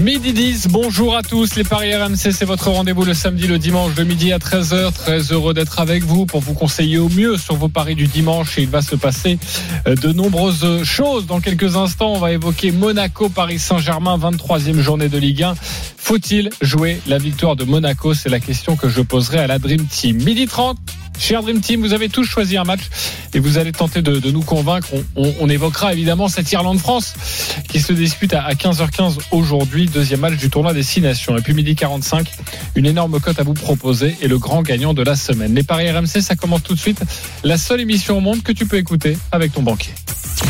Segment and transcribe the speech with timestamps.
[0.00, 1.54] Midi 10, bonjour à tous.
[1.54, 4.90] Les Paris RMC, c'est votre rendez-vous le samedi, le dimanche de midi à 13h.
[4.94, 8.56] Très heureux d'être avec vous pour vous conseiller au mieux sur vos paris du dimanche.
[8.56, 9.38] Et il va se passer
[9.86, 11.26] euh, de nombreuses choses.
[11.26, 15.54] Dans quelques instants, on va évoquer Monaco, Paris Saint-Germain, 23e journée de Ligue 1.
[15.98, 18.14] Faut-il jouer la victoire de Monaco?
[18.14, 20.22] C'est la question que je poserai à la Dream Team.
[20.22, 20.78] Midi 30,
[21.18, 22.82] cher Dream Team, vous avez tous choisi un match
[23.34, 24.88] et vous allez tenter de, de nous convaincre.
[24.92, 27.14] On, on, on, évoquera évidemment cette Irlande-France
[27.68, 31.36] qui se dispute à, à 15h15 aujourd'hui, deuxième match du tournoi des Six Nations.
[31.36, 32.30] Et puis midi 45,
[32.74, 35.54] une énorme cote à vous proposer et le grand gagnant de la semaine.
[35.54, 37.02] Les paris RMC, ça commence tout de suite.
[37.44, 39.92] La seule émission au monde que tu peux écouter avec ton banquier.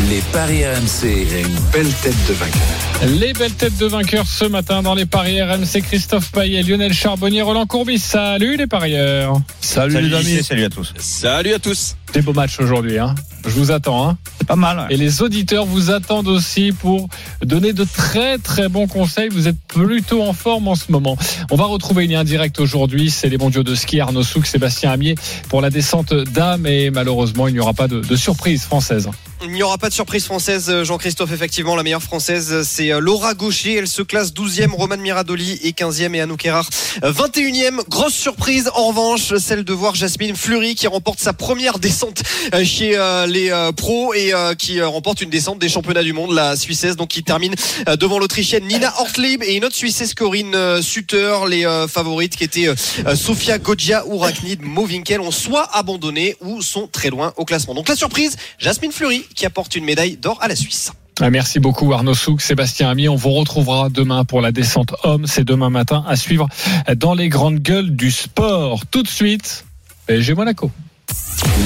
[0.09, 1.27] Les paris RMC.
[1.29, 3.21] Il a une belle tête de vainqueur.
[3.21, 5.83] Les belles têtes de vainqueurs ce matin dans les paris RMC.
[5.83, 7.99] Christophe Payet, Lionel Charbonnier, Roland Courbis.
[7.99, 9.41] Salut les parieurs.
[9.61, 10.43] Salut, salut les amis.
[10.53, 10.93] Salut à tous.
[10.99, 11.97] Salut à tous.
[12.13, 12.99] Des beaux matchs aujourd'hui.
[12.99, 13.15] Hein.
[13.43, 14.07] Je vous attends.
[14.07, 14.19] Hein.
[14.37, 14.81] C'est pas mal.
[14.81, 14.87] Ouais.
[14.91, 17.09] Et les auditeurs vous attendent aussi pour
[17.41, 19.31] donner de très très bons conseils.
[19.31, 21.17] Vous êtes plutôt en forme en ce moment.
[21.51, 23.09] On va retrouver une lien direct aujourd'hui.
[23.09, 25.15] C'est les mondiaux de ski Arnaud Souk, Sébastien Amier
[25.49, 26.67] pour la descente d'âme.
[26.67, 29.09] Et malheureusement, il n'y aura pas de, de surprise française.
[29.45, 31.33] Il n'y aura pas de surprise française, Jean-Christophe.
[31.33, 33.75] Effectivement, la meilleure française, c'est Laura Gaucher.
[33.75, 36.69] Elle se classe 12e, Roman Miradoli est 15e et Anouk Erard
[37.03, 37.81] 21e.
[37.89, 42.23] Grosse surprise, en revanche, celle de voir Jasmine Fleury qui remporte sa première descente
[42.63, 47.09] chez les pros et qui remporte une descente des championnats du monde, la Suissesse, donc
[47.09, 47.55] qui termine
[47.99, 51.35] devant l'Autrichienne Nina Ortlieb et une autre Suissesse Corinne Sutter.
[51.49, 52.73] Les favorites qui étaient
[53.17, 57.75] Sofia Goggia ou Raknid Movinkel ont soit abandonné ou sont très loin au classement.
[57.75, 60.93] Donc la surprise, Jasmine Fleury qui apporte une médaille d'or à la Suisse.
[61.21, 63.09] Merci beaucoup Arnaud Souk, Sébastien Ami.
[63.09, 65.27] On vous retrouvera demain pour la descente homme.
[65.27, 66.49] C'est demain matin à suivre
[66.97, 68.87] dans les grandes gueules du sport.
[68.87, 69.65] Tout de suite,
[70.07, 70.71] PSG Monaco.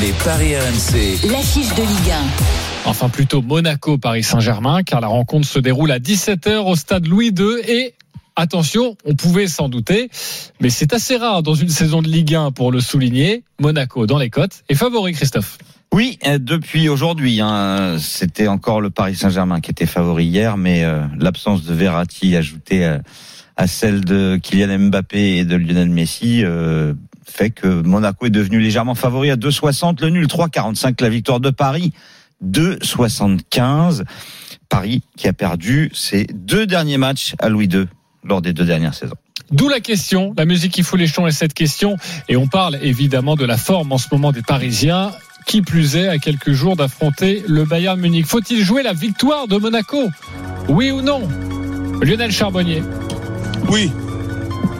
[0.02, 1.30] Les paris RMC.
[1.30, 2.10] L'affiche de Ligue
[2.84, 2.90] 1.
[2.90, 7.32] Enfin plutôt Monaco Paris Saint-Germain car la rencontre se déroule à 17h au stade Louis
[7.36, 7.94] II et
[8.38, 10.10] Attention, on pouvait s'en douter,
[10.60, 13.44] mais c'est assez rare dans une saison de Ligue 1 pour le souligner.
[13.58, 15.56] Monaco dans les cotes est favori, Christophe.
[15.96, 21.00] Oui, depuis aujourd'hui, hein, c'était encore le Paris Saint-Germain qui était favori hier, mais euh,
[21.18, 23.00] l'absence de Verratti ajoutée à,
[23.56, 26.92] à, celle de Kylian Mbappé et de Lionel Messi euh,
[27.24, 31.48] fait que Monaco est devenu légèrement favori à 2,60, le nul 3,45, la victoire de
[31.48, 31.94] Paris
[32.44, 34.04] 2,75.
[34.68, 37.86] Paris qui a perdu ses deux derniers matchs à Louis II
[38.22, 39.16] lors des deux dernières saisons.
[39.50, 41.96] D'où la question, la musique qui fout les champs est cette question,
[42.28, 45.12] et on parle évidemment de la forme en ce moment des Parisiens.
[45.46, 48.26] Qui plus est, à quelques jours d'affronter le Bayern Munich.
[48.26, 50.08] Faut-il jouer la victoire de Monaco?
[50.68, 51.22] Oui ou non?
[52.02, 52.82] Lionel Charbonnier
[53.70, 53.90] Oui.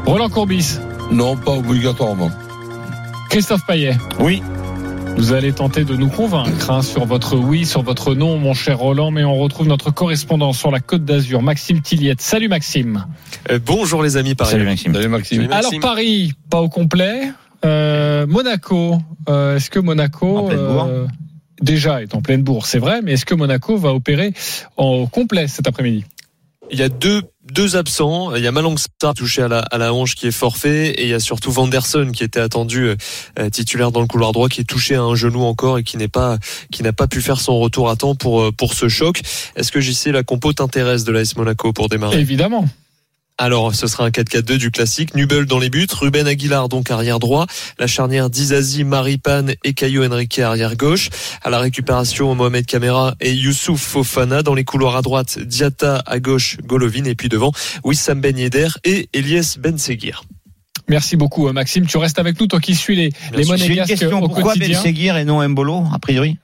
[0.07, 0.79] Roland Courbis
[1.13, 2.31] Non, pas obligatoirement.
[3.31, 4.43] Christophe Payet Oui.
[5.17, 8.79] Vous allez tenter de nous convaincre hein, sur votre oui, sur votre non, mon cher
[8.79, 12.21] Roland, mais on retrouve notre correspondant sur la Côte d'Azur, Maxime Tilliette.
[12.21, 13.07] Salut Maxime.
[13.51, 14.51] Euh, bonjour les amis, Paris.
[14.51, 14.93] Salut Maxime.
[14.93, 15.39] Salut Maxime.
[15.39, 15.75] Salut, Maxime.
[15.75, 17.31] Alors Paris, pas au complet.
[17.67, 21.07] Euh, Monaco, euh, est-ce que Monaco euh,
[21.61, 24.33] déjà est en pleine bourre, c'est vrai, mais est-ce que Monaco va opérer
[24.77, 26.05] en complet cet après-midi?
[26.71, 27.23] Il y a deux
[27.53, 28.35] deux absents.
[28.35, 31.09] Il y a Malangsa touché à la, à la hanche qui est forfait et il
[31.09, 32.89] y a surtout Vanderson qui était attendu
[33.39, 35.97] euh, titulaire dans le couloir droit qui est touché à un genou encore et qui
[35.97, 36.39] n'est pas
[36.73, 39.21] qui n'a pas pu faire son retour à temps pour pour ce choc.
[39.55, 42.19] Est-ce que j'y sais la compo t'intéresse de l'AS Monaco pour démarrer?
[42.19, 42.67] Évidemment.
[43.39, 45.15] Alors, ce sera un 4-4-2 du classique.
[45.15, 47.47] Nubel dans les buts, Ruben Aguilar donc arrière droit,
[47.79, 51.11] la charnière d'Izazi, Maripane et Caio Henrique arrière gauche.
[51.43, 54.43] À la récupération, Mohamed Kamara et Youssouf Fofana.
[54.43, 57.53] Dans les couloirs à droite, Diata à gauche, Golovin et puis devant,
[57.85, 60.25] Wissam Ben Yedder et Elias Ben Seguir.
[60.89, 61.87] Merci beaucoup Maxime.
[61.87, 63.43] Tu restes avec nous, toi qui suis les, les.
[63.43, 64.23] J'ai une monégasques question.
[64.23, 64.55] au Pourquoi.
[64.55, 66.39] Ben Seguir et non Mbolo, a priori?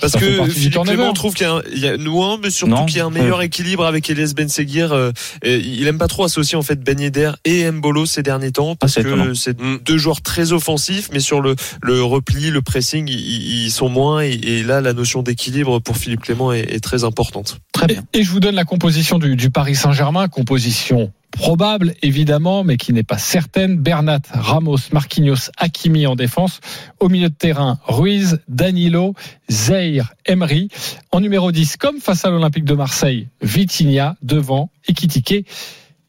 [0.00, 0.78] Parce que Philippe.
[0.84, 3.06] Clément trouve qu'il y a, un- il y a loin, mais surtout qu'il y a
[3.06, 4.92] un meilleur équilibre avec Elias Ben Seguir.
[4.92, 5.12] euh,
[5.42, 8.74] et il aime pas trop associer en fait Ben Yedder et Mbolo ces derniers temps
[8.76, 13.08] parce Ah, que c'est deux joueurs très offensifs, mais sur le, le repli, le pressing,
[13.08, 14.22] ils, ils sont moins.
[14.22, 17.58] Et, et là, la notion d'équilibre pour Philippe Clément est, est très importante.
[17.72, 18.02] Très bien.
[18.12, 22.92] Et je vous donne la composition du, du Paris Saint-Germain, composition probable évidemment, mais qui
[22.92, 23.76] n'est pas certaine.
[23.76, 26.60] Bernat, Ramos, Marquinhos, Hakimi en défense.
[27.00, 29.14] Au milieu de terrain, Ruiz, Danilo,
[29.50, 30.68] Zeir, Emery.
[31.10, 35.46] En numéro 10, comme face à l'Olympique de Marseille, Vitinha devant, Ekitike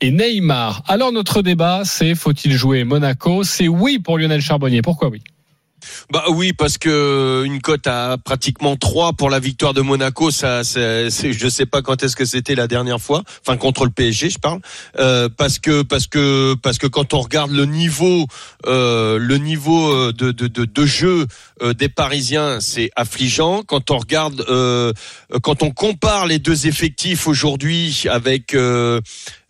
[0.02, 0.84] et Neymar.
[0.88, 3.44] Alors notre débat, c'est faut-il jouer Monaco?
[3.44, 4.82] C'est oui pour Lionel Charbonnier.
[4.82, 5.24] Pourquoi oui?
[6.12, 10.64] Bah oui, parce que une cote à pratiquement 3 pour la victoire de Monaco, ça,
[10.64, 14.30] c'est, je sais pas quand est-ce que c'était la dernière fois, enfin contre le PSG,
[14.30, 14.60] je parle,
[15.00, 18.28] euh, parce que parce que parce que quand on regarde le niveau,
[18.66, 21.28] euh, le niveau euh, de de de, de jeu
[21.62, 23.64] euh, des Parisiens, c'est affligeant.
[23.64, 24.92] Quand on regarde, euh,
[25.42, 29.00] quand on compare les deux effectifs aujourd'hui avec euh,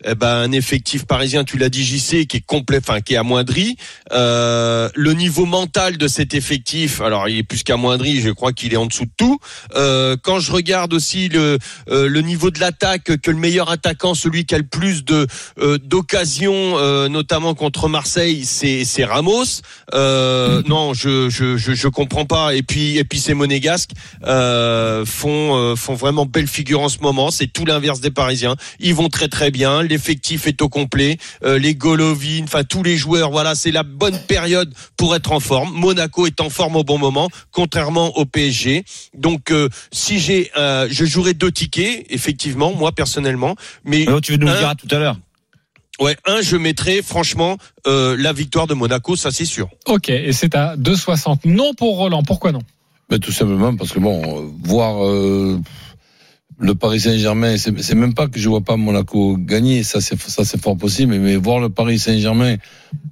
[0.06, 3.16] eh ben, un effectif parisien, tu l'as dit JC, qui est complet, enfin qui est
[3.16, 3.76] amoindri.
[4.12, 8.72] Euh, le niveau mental de cet effectif, alors il est plus qu'amoindri, je crois qu'il
[8.72, 9.38] est en dessous de tout.
[9.74, 11.58] Euh, quand je regarde aussi le
[11.90, 15.26] euh, le niveau de l'attaque, que le meilleur attaquant, celui qui a le plus de
[15.58, 19.62] euh, d'occasions, euh, notamment contre Marseille, c'est c'est Ramos.
[19.94, 22.54] Euh, non, je, je je je comprends pas.
[22.54, 23.92] Et puis et puis ces Monégasques
[24.26, 27.30] euh, font font vraiment belle figure en ce moment.
[27.30, 28.56] C'est tout l'inverse des Parisiens.
[28.80, 29.82] Ils vont très très bien.
[29.94, 31.18] L'effectif est au complet.
[31.44, 33.30] Euh, les Golovin, enfin tous les joueurs.
[33.30, 35.72] Voilà, c'est la bonne période pour être en forme.
[35.72, 38.84] Monaco est en forme au bon moment, contrairement au PSG.
[39.16, 43.54] Donc euh, si j'ai, euh, je jouerai deux tickets, effectivement, moi personnellement.
[43.84, 45.16] Mais Alors, tu veux nous le dire tout à l'heure.
[46.00, 47.56] Ouais, un, je mettrai franchement
[47.86, 49.68] euh, la victoire de Monaco, ça c'est sûr.
[49.86, 51.42] Ok, et c'est à 2,60.
[51.44, 52.24] Non pour Roland.
[52.24, 52.62] Pourquoi non?
[53.12, 55.60] Mais tout simplement parce que bon, voir euh,
[56.58, 60.44] le Paris Saint-Germain, c'est même pas que je vois pas Monaco gagner, ça c'est ça
[60.44, 62.56] c'est fort possible, mais, mais voir le Paris Saint-Germain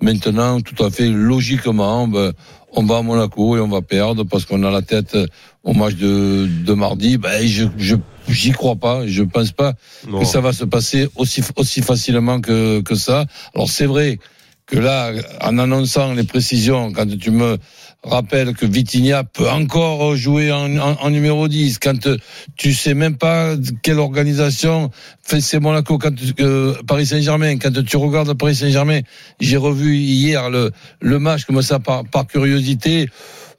[0.00, 2.32] maintenant, tout à fait logiquement, ben,
[2.72, 5.16] on va à Monaco et on va perdre parce qu'on a la tête
[5.64, 7.18] au match de, de mardi.
[7.18, 7.96] Ben, je je
[8.28, 9.74] j'y crois pas, je pense pas
[10.08, 10.20] Non.
[10.20, 13.26] que ça va se passer aussi aussi facilement que que ça.
[13.54, 14.18] Alors c'est vrai
[14.66, 15.12] que là,
[15.42, 17.58] en annonçant les précisions, quand tu me
[18.02, 22.16] rappelles que Vitinha peut encore jouer en, numéro 10, quand euh,
[22.56, 24.90] tu sais même pas quelle organisation
[25.22, 29.00] fait c'est Monaco, quand euh, Paris Saint-Germain, quand tu regardes Paris Saint-Germain,
[29.40, 30.72] j'ai revu hier le,
[31.18, 33.08] match comme ça par curiosité.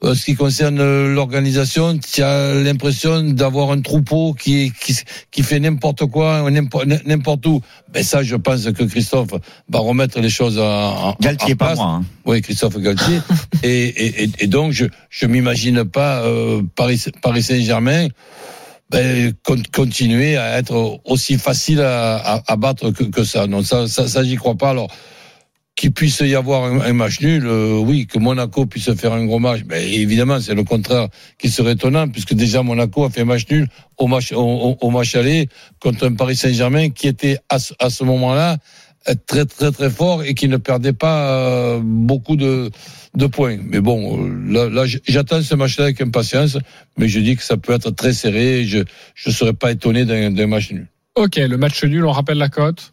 [0.04, 4.94] Euh, ce qui concerne euh, l'organisation, tu as l'impression d'avoir un troupeau qui, qui,
[5.30, 6.44] qui fait n'importe quoi,
[7.06, 7.62] n'importe où.
[7.94, 9.30] Mais ça, je pense que Christophe
[9.70, 11.86] va remettre les choses en, Galtier, en pas moi.
[11.86, 12.04] hein.
[12.26, 13.18] Oui, Christophe Galtier.
[13.62, 18.08] et, et, et, donc, je je m'imagine pas euh, Paris, Paris Saint-Germain
[18.90, 23.46] ben, con- continuer à être aussi facile à, à, à battre que, que ça.
[23.46, 24.70] Non, ça, ça, ça j'y crois pas.
[24.70, 24.88] Alors,
[25.76, 29.40] qu'il puisse y avoir un, match nul, euh, oui, que Monaco puisse faire un gros
[29.40, 33.46] match, ben, évidemment, c'est le contraire qui serait étonnant, puisque déjà Monaco a fait match
[33.50, 33.68] nul
[33.98, 34.76] au match, au,
[35.14, 35.48] aller
[35.80, 38.58] contre un Paris Saint-Germain qui était à ce, à ce moment-là
[39.08, 42.70] euh, très très très fort et qui ne perdait pas euh, beaucoup de,
[43.32, 43.58] points.
[43.62, 46.56] Mais bon, euh, là, j'attends ce match-là avec impatience,
[46.96, 48.60] mais je dis que ça peut être très serré.
[48.60, 48.78] et Je
[49.14, 50.86] je serais pas étonné d'un match nul.
[51.16, 52.92] Ok, le match nul, on rappelle la cote?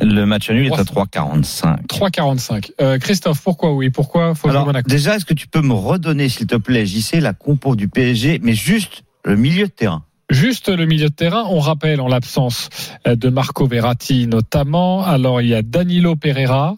[0.00, 1.86] Le match nul est à 3,45.
[1.86, 2.70] 3,45.
[2.80, 3.90] Euh, Christophe, pourquoi oui?
[3.90, 4.88] Pourquoi faut Alors, Monaco?
[4.88, 8.40] déjà, est-ce que tu peux me redonner, s'il te plaît, JC, la compo du PSG,
[8.42, 10.04] mais juste le milieu de terrain?
[10.30, 12.68] Juste le milieu de terrain, on rappelle en l'absence
[13.06, 15.02] euh, de Marco Verratti notamment.
[15.02, 16.76] Alors il y a Danilo Pereira,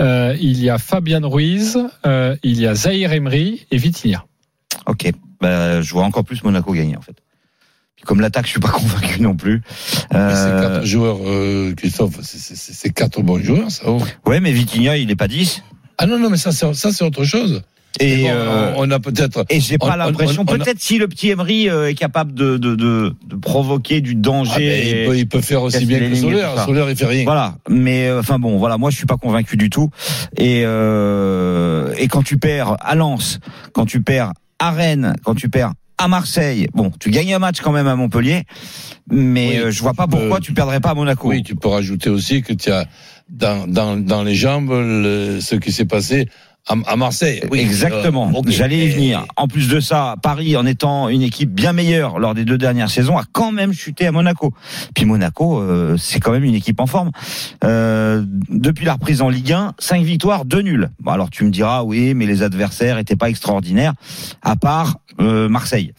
[0.00, 4.24] euh, il y a Fabian Ruiz, euh, il y a Zahir Emery et Vitinha.
[4.86, 5.12] Ok.
[5.40, 7.16] Bah, je vois encore plus Monaco gagner, en fait.
[8.06, 9.62] Comme l'attaque, je suis pas convaincu non plus.
[10.14, 12.18] Euh, quatre joueurs, euh, Christophe.
[12.22, 13.82] c'est- quatre bons joueurs, ça.
[13.86, 13.98] oh.
[14.26, 15.62] ouais, mais Vitinha, il est pas 10.
[15.98, 17.62] Ah non non, mais ça c'est ça c'est autre chose.
[17.98, 19.46] Et, Bon, euh, on a peut-être.
[19.48, 20.42] et j'ai pas on- l'impression.
[20.42, 24.14] a- Peut-être si le petit Emery euh, est capable de, de, de, de provoquer du
[24.14, 24.52] danger.
[24.54, 26.64] Ah, et- il, peut, il peut faire aussi bien que Solaire.
[26.66, 27.24] Solaire, il fait rien.
[27.24, 29.88] Voilà, mais enfin bon, voilà, moi je suis pas convaincu du tout.
[30.36, 33.38] Et euh, et quand tu perds à Lens,
[33.72, 37.60] quand tu perds à Rennes, quand tu perds à Marseille, bon, tu gagnes un match
[37.60, 38.44] quand même à Montpellier,
[39.10, 41.28] mais Oui, euh, je vois pas pourquoi tu perdrais pas à Monaco.
[41.28, 42.86] Oui, tu peux rajouter aussi que tu as
[43.28, 46.28] dans, dans, dans les jambes le- ce qui s'est passé
[46.68, 47.42] à, à Marseille.
[47.50, 48.30] Oui, Exactement.
[48.34, 48.40] euh.
[48.48, 49.24] J'allais y venir.
[49.36, 52.90] En plus de ça, Paris, en étant une équipe bien meilleure lors des deux dernières
[52.90, 54.52] saisons, a quand même chuté à Monaco.
[54.94, 57.10] Puis Monaco, euh, c'est quand même une équipe en forme.
[57.64, 60.90] Euh, depuis la reprise en Ligue 1, 5 victoires, 2 nuls.
[61.00, 63.92] Bon, alors tu me diras, oui, mais les adversaires étaient pas extraordinaires,
[64.42, 65.92] à part euh, Marseille.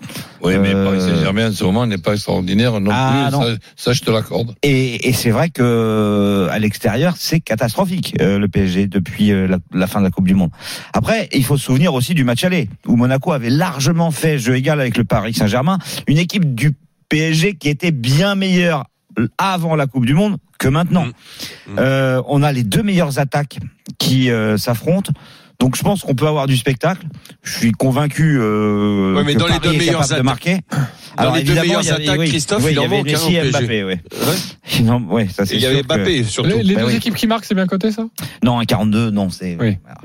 [0.43, 3.37] Oui, mais Paris Saint-Germain en ce moment n'est pas extraordinaire non Ah, plus.
[3.37, 3.41] non.
[3.43, 4.53] Ça, ça, je te l'accorde.
[4.61, 9.87] Et, et c'est vrai que à l'extérieur, c'est catastrophique euh, le PSG depuis la, la
[9.87, 10.51] fin de la Coupe du Monde.
[10.93, 14.55] Après, il faut se souvenir aussi du match aller où Monaco avait largement fait jeu
[14.55, 16.75] égal avec le Paris Saint-Germain, une équipe du
[17.09, 18.85] PSG qui était bien meilleure
[19.37, 21.05] avant la Coupe du Monde que maintenant.
[21.05, 21.75] Mmh.
[21.79, 23.59] Euh, on a les deux meilleures attaques
[23.97, 25.11] qui euh, s'affrontent.
[25.59, 27.07] Donc je pense qu'on peut avoir du spectacle.
[27.41, 30.13] Je suis convaincu euh, Ouais, mais que dans les Paris deux est meilleures capable de
[30.13, 30.59] attaques- marquer.
[31.17, 32.85] Dans les deux évidemment, meilleures il y avait- attaques, oui, Christophe, oui, il en y
[32.85, 33.49] avait manque, Messi au et PSG.
[33.61, 34.01] Mbappé, ouais.
[35.09, 36.49] Ouais, ça c'est Il y avait que- Mbappé surtout.
[36.49, 36.95] Les, les Bah deux oui.
[36.95, 38.05] équipes qui marquent, c'est bien coté ça?
[38.43, 39.57] Non, un 42, non, c'est.
[39.59, 39.77] Oui.
[39.83, 39.97] voilà.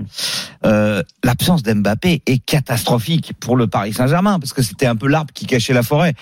[0.64, 5.32] Euh, L'absence d'Mbappé est catastrophique pour le Paris Saint-Germain parce que c'était un peu l'arbre
[5.34, 6.14] qui cachait la forêt.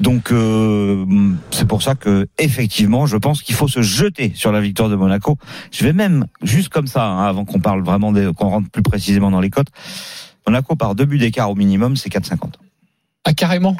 [0.00, 1.04] Donc euh,
[1.50, 4.94] c'est pour ça que effectivement, je pense qu'il faut se jeter sur la victoire de
[4.94, 5.36] Monaco.
[5.72, 8.82] Je vais même juste comme ça, hein, avant qu'on parle vraiment, des- qu'on rentre plus
[8.82, 9.68] précisément dans les cotes.
[10.46, 12.54] Monaco par deux buts d'écart au minimum, c'est 4,50.
[13.24, 13.76] Ah, carrément.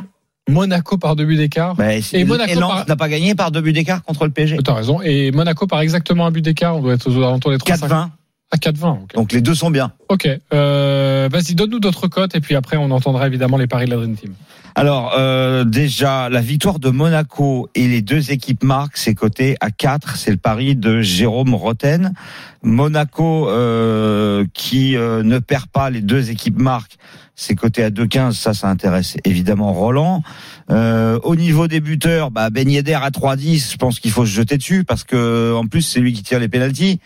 [0.50, 1.74] Monaco par deux buts d'écart.
[1.76, 4.58] Bah, Et Monaco Lens par- n'a pas gagné par deux buts d'écart contre le PSG.
[4.64, 5.00] T'as raison.
[5.02, 6.76] Et Monaco par exactement un but d'écart.
[6.76, 8.10] On doit être aux alentours des 3 4-20.
[8.50, 9.02] À 4-20.
[9.02, 9.14] ok.
[9.14, 9.92] Donc les deux sont bien.
[10.08, 10.26] Ok.
[10.54, 13.96] Euh, Vas-y, donne-nous d'autres cotes et puis après on entendra évidemment les paris de la
[13.96, 14.32] Dream Team.
[14.74, 19.70] Alors euh, déjà la victoire de Monaco et les deux équipes marquent, c'est coté à
[19.70, 22.14] 4, c'est le pari de Jérôme Roten.
[22.62, 26.96] Monaco euh, qui euh, ne perd pas, les deux équipes marquent,
[27.36, 30.22] c'est coté à 2,15, ça ça intéresse évidemment Roland.
[30.70, 34.32] Euh, au niveau des buteurs, bah Ben Yedder à 3,10, je pense qu'il faut se
[34.32, 37.00] jeter dessus parce que en plus c'est lui qui tire les pénalties.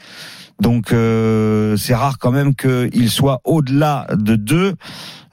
[0.61, 4.75] Donc euh, c'est rare quand même qu'il soit au-delà de 2.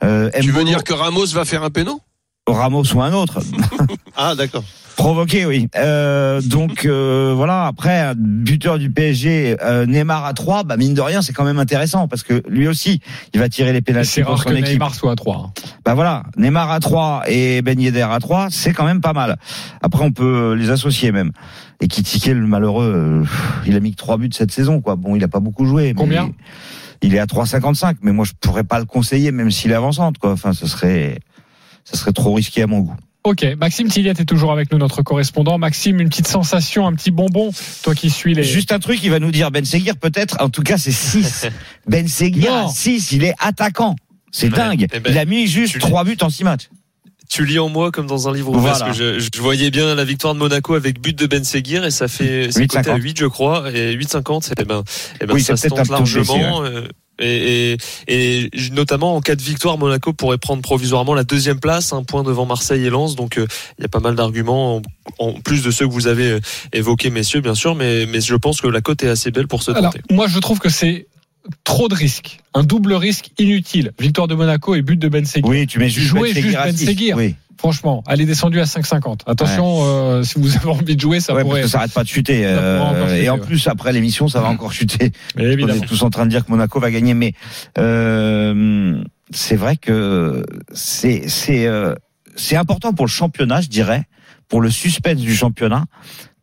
[0.03, 1.99] Euh, Tu veux dire que Ramos va faire un péno?
[2.47, 3.39] Ramos ou un autre.
[4.15, 4.63] Ah d'accord.
[4.99, 5.69] Provoqué, oui.
[5.77, 7.67] Euh, donc euh, voilà.
[7.67, 11.45] Après, un buteur du PSG, euh, Neymar à 3, bah mine de rien, c'est quand
[11.45, 12.99] même intéressant parce que lui aussi,
[13.33, 14.73] il va tirer les Et pénaltys C'est rare son que équipe.
[14.73, 15.53] Neymar soit à 3.
[15.85, 19.37] Bah voilà, Neymar à 3 et Ben Yedder à 3, c'est quand même pas mal.
[19.81, 21.31] Après, on peut les associer même.
[21.79, 23.23] Et Kitike, le malheureux, euh,
[23.65, 24.97] il a mis que 3 buts cette saison, quoi.
[24.97, 25.83] Bon, il a pas beaucoup joué.
[25.83, 26.29] mais Combien?
[27.01, 30.17] Il est à 3,55, mais moi je pourrais pas le conseiller, même s'il est avançante,
[30.17, 30.33] quoi.
[30.33, 31.19] Enfin, ce serait,
[31.85, 32.95] ça serait trop risqué à mon goût.
[33.25, 35.57] Ok, Maxime Tilliette est toujours avec nous, notre correspondant.
[35.57, 37.51] Maxime, une petite sensation, un petit bonbon,
[37.83, 38.43] toi qui suis les.
[38.43, 40.37] Juste un truc, il va nous dire Ben Seguir peut-être.
[40.41, 41.47] En tout cas, c'est 6.
[41.87, 42.67] ben Seguir Non.
[42.67, 43.95] à 6, il est attaquant.
[44.31, 44.87] C'est dingue.
[44.93, 46.69] Eh ben, il a mis juste tu- 3 buts en 6 matchs.
[47.29, 48.85] Tu lis en moi comme dans un livre ouvert, Voilà.
[48.85, 51.85] parce que je, je voyais bien la victoire de Monaco avec but de Ben Seguir
[51.85, 52.67] et ça fait c'est 8,50.
[52.77, 54.83] coté à 8 je crois et 8,50 et ben,
[55.21, 56.87] et ben Oui, ça se tente un peu baissé, largement euh,
[57.19, 61.93] et, et, et notamment en cas de victoire Monaco pourrait prendre provisoirement la deuxième place
[61.93, 63.47] un point devant Marseille et Lens donc euh,
[63.77, 64.81] il y a pas mal d'arguments
[65.19, 66.39] en, plus de ceux que vous avez euh,
[66.73, 69.63] évoqués messieurs bien sûr mais mais je pense que la cote est assez belle pour
[69.63, 70.01] se tenter.
[70.09, 71.07] moi, je trouve que c'est
[71.63, 72.39] trop de risques.
[72.53, 73.91] Un double risque inutile.
[73.99, 75.49] Victoire de Monaco et but de Ben Seguir.
[75.49, 76.85] Oui, tu mets juste Jouer Ben juste Ben 6.
[76.85, 77.17] Seguir.
[77.17, 77.35] Oui.
[77.57, 79.19] Franchement, elle est descendue à 5,50.
[79.25, 81.59] Attention, euh, si vous avez envie de jouer, ça Ouais, pourrait.
[81.61, 82.45] parce que ça arrête pas de chuter.
[82.45, 83.45] Euh, chuter, et en ouais.
[83.45, 85.11] plus, après l'émission, ça va encore chuter.
[85.35, 87.33] Mais On est tous en train de dire que Monaco va gagner, mais
[87.77, 90.43] euh, c'est vrai que
[90.73, 91.67] c'est c'est
[92.35, 94.03] c'est important pour le championnat, je dirais,
[94.47, 95.83] pour le suspense du championnat,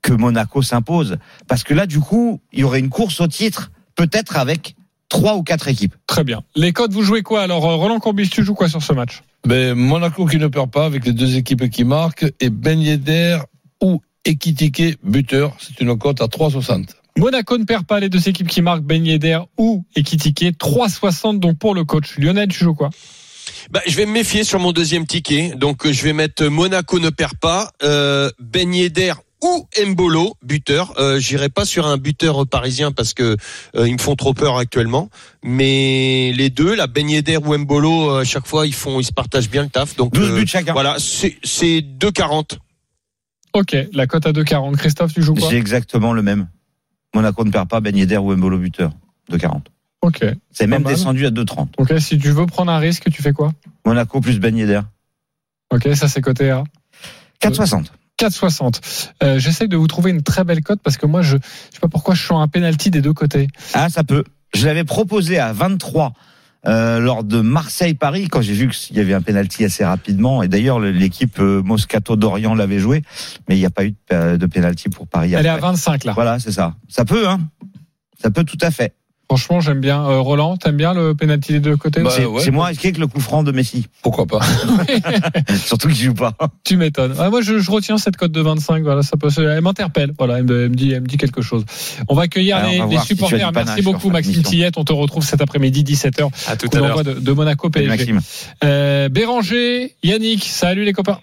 [0.03, 1.17] que Monaco s'impose,
[1.49, 4.77] parce que là, du coup, il y aurait une course au titre, peut-être avec
[5.21, 5.95] trois ou quatre équipes.
[6.07, 6.43] Très bien.
[6.55, 9.23] Les codes, vous jouez quoi Alors, euh, Roland Courbis, tu joues quoi sur ce match
[9.47, 13.39] Ben, Monaco qui ne perd pas avec les deux équipes qui marquent et Ben Yedder
[13.83, 15.57] ou Ekitike buteur.
[15.59, 16.89] C'est une cote à 3,60.
[17.19, 20.59] Monaco ne perd pas les deux équipes qui marquent Ben Yedder ou Ekitike.
[20.59, 22.19] 3,60 donc pour le coach.
[22.19, 22.91] Lionel, tu joues quoi
[23.71, 25.55] Bah, je vais me méfier sur mon deuxième ticket.
[25.57, 30.95] Donc, euh, je vais mettre Monaco ne perd pas, euh, Ben Yedder ou Mbolo, buteur.
[30.99, 33.37] Euh, J'irai pas sur un buteur parisien parce que
[33.77, 35.09] euh, ils me font trop peur actuellement.
[35.43, 39.05] Mais les deux, la Ben Yedder ou Mbolo, euh, à chaque fois, ils font, ils
[39.05, 39.97] se partagent bien le taf.
[39.97, 40.73] Donc, 12 euh, buts chacun.
[40.73, 42.59] voilà, c'est c'est 2,40.
[43.53, 44.77] Ok, la cote à 2,40.
[44.77, 46.49] Christophe, tu joues quoi J'ai exactement le même.
[47.15, 48.93] Monaco ne perd pas, Ben Yedder ou Mbolo buteur,
[49.31, 49.71] de 40.
[50.03, 50.25] Ok.
[50.51, 50.93] C'est même mal.
[50.93, 51.69] descendu à 2,30.
[51.79, 53.53] Ok, si tu veux prendre un risque, tu fais quoi
[53.85, 54.81] Monaco plus Ben Yedder.
[55.73, 56.65] Ok, ça c'est coté à
[57.43, 57.87] 4,60.
[58.19, 58.81] 4,60.
[59.23, 61.81] Euh, J'essaie de vous trouver une très belle cote parce que moi, je, je sais
[61.81, 63.49] pas pourquoi je sens un penalty des deux côtés.
[63.75, 64.25] Ah, ça peut.
[64.55, 66.13] Je l'avais proposé à 23
[66.67, 70.43] euh, lors de Marseille-Paris quand j'ai vu qu'il y avait un penalty assez rapidement.
[70.43, 73.03] Et d'ailleurs, le- l'équipe euh, Moscato d'Orient l'avait joué,
[73.49, 75.35] mais il n'y a pas eu de, euh, de penalty pour Paris.
[75.35, 75.69] Elle est à après.
[75.69, 76.13] 25 là.
[76.15, 76.75] Voilà, c'est ça.
[76.89, 77.39] Ça peut, hein.
[78.21, 78.95] Ça peut tout à fait.
[79.29, 80.05] Franchement, j'aime bien.
[80.05, 82.41] Euh, Roland, t'aimes bien le penalty des deux côtés Bah, c'est ouais.
[82.41, 83.87] c'est moins risqué que le coup franc de Messi.
[84.03, 84.39] Pourquoi pas
[85.65, 86.33] Surtout qu'il joue pas.
[86.63, 87.15] Tu m'étonnes.
[87.19, 88.85] Ah, moi, je, je retiens cette cote de 25.
[88.85, 89.29] Voilà, ça peut.
[89.37, 90.13] Elle m'interpelle.
[90.17, 91.65] Voilà, elle me, elle me dit, elle me dit quelque chose.
[92.09, 93.51] On va accueillir Alors, on les, va supporters.
[93.53, 94.43] Merci beaucoup, Maxime.
[94.43, 94.79] Tillette.
[94.79, 96.29] On te retrouve cet après-midi 17h.
[96.47, 97.03] À tout à l'heure.
[97.03, 97.89] de, de Monaco PSG.
[97.89, 98.21] Maxime.
[98.65, 101.19] Euh, Béranger, Yannick, salut les copains.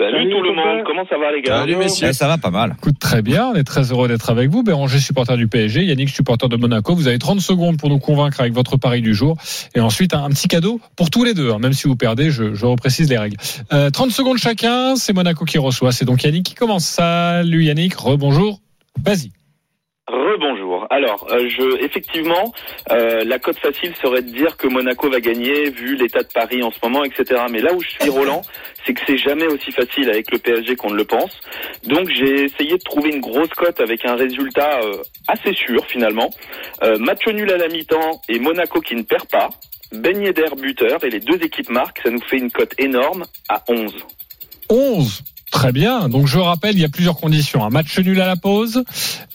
[0.00, 2.06] Salut, tout le monde, comment ça va les gars Salut, messieurs.
[2.10, 2.76] Eh, ça va pas mal.
[2.78, 4.62] Écoute, très bien, on est très heureux d'être avec vous.
[4.62, 6.94] Béranger, supporter du PSG, Yannick, supporter de Monaco.
[6.94, 9.36] Vous avez 30 secondes pour nous convaincre avec votre pari du jour.
[9.74, 11.50] Et ensuite, un, un petit cadeau pour tous les deux.
[11.50, 11.58] hein.
[11.58, 13.36] Même si vous perdez, je, je reprécise les règles.
[13.72, 15.90] Euh, 30 secondes chacun, c'est Monaco qui reçoit.
[15.90, 16.84] C'est donc Yannick qui commence.
[16.84, 18.60] Salut Yannick, rebonjour.
[19.04, 19.32] Vas-y.
[20.06, 20.57] Rebonjour.
[20.90, 22.52] Alors, euh, je, effectivement,
[22.90, 26.62] euh, la cote facile serait de dire que Monaco va gagner vu l'état de Paris
[26.62, 27.42] en ce moment, etc.
[27.50, 28.42] Mais là où je suis Roland,
[28.84, 31.38] c'est que c'est jamais aussi facile avec le PSG qu'on ne le pense.
[31.84, 36.30] Donc j'ai essayé de trouver une grosse cote avec un résultat euh, assez sûr finalement.
[36.82, 39.50] Euh, match nul à la mi-temps et Monaco qui ne perd pas.
[39.92, 43.62] Ben Yedder buteur et les deux équipes marquent, ça nous fait une cote énorme à
[43.68, 43.94] 11.
[44.70, 46.08] 11 Très bien.
[46.08, 47.64] Donc je rappelle, il y a plusieurs conditions.
[47.64, 48.84] Un match nul à la pause,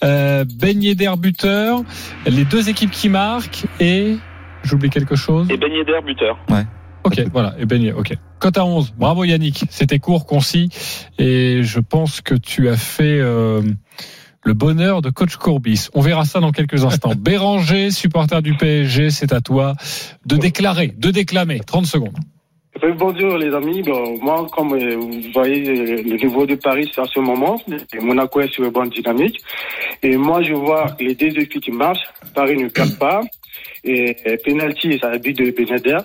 [0.03, 1.81] euh, Yedder buteur,
[2.25, 4.17] les deux équipes qui marquent et
[4.63, 5.47] j'oublie quelque chose.
[5.49, 6.37] Et Ben Yedder buteur.
[7.03, 7.55] Ok, voilà.
[7.57, 8.13] Et Yedder, ok.
[8.39, 8.93] Cote à 11.
[8.97, 9.65] Bravo Yannick.
[9.69, 10.69] C'était court, concis
[11.17, 13.61] et je pense que tu as fait euh,
[14.43, 15.87] le bonheur de coach Courbis.
[15.93, 17.13] On verra ça dans quelques instants.
[17.17, 19.75] Béranger, supporter du PSG, c'est à toi
[20.25, 21.59] de déclarer, de déclamer.
[21.59, 22.17] 30 secondes.
[22.81, 27.01] Bonjour les amis, bon, moi comme euh, vous voyez euh, le niveau de Paris c'est
[27.01, 29.39] à ce moment, et Monaco est sur une bonne dynamique.
[30.01, 32.03] Et moi je vois les deux équipes qui marchent,
[32.33, 33.21] Paris ne perd pas
[33.83, 35.99] et euh, penalty c'est un but de Benader.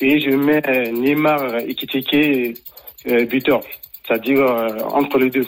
[0.00, 0.62] Et je mets
[0.92, 2.58] Neymar et Kitike
[3.06, 3.60] euh, buteur,
[4.04, 5.46] c'est-à-dire euh, entre les deux.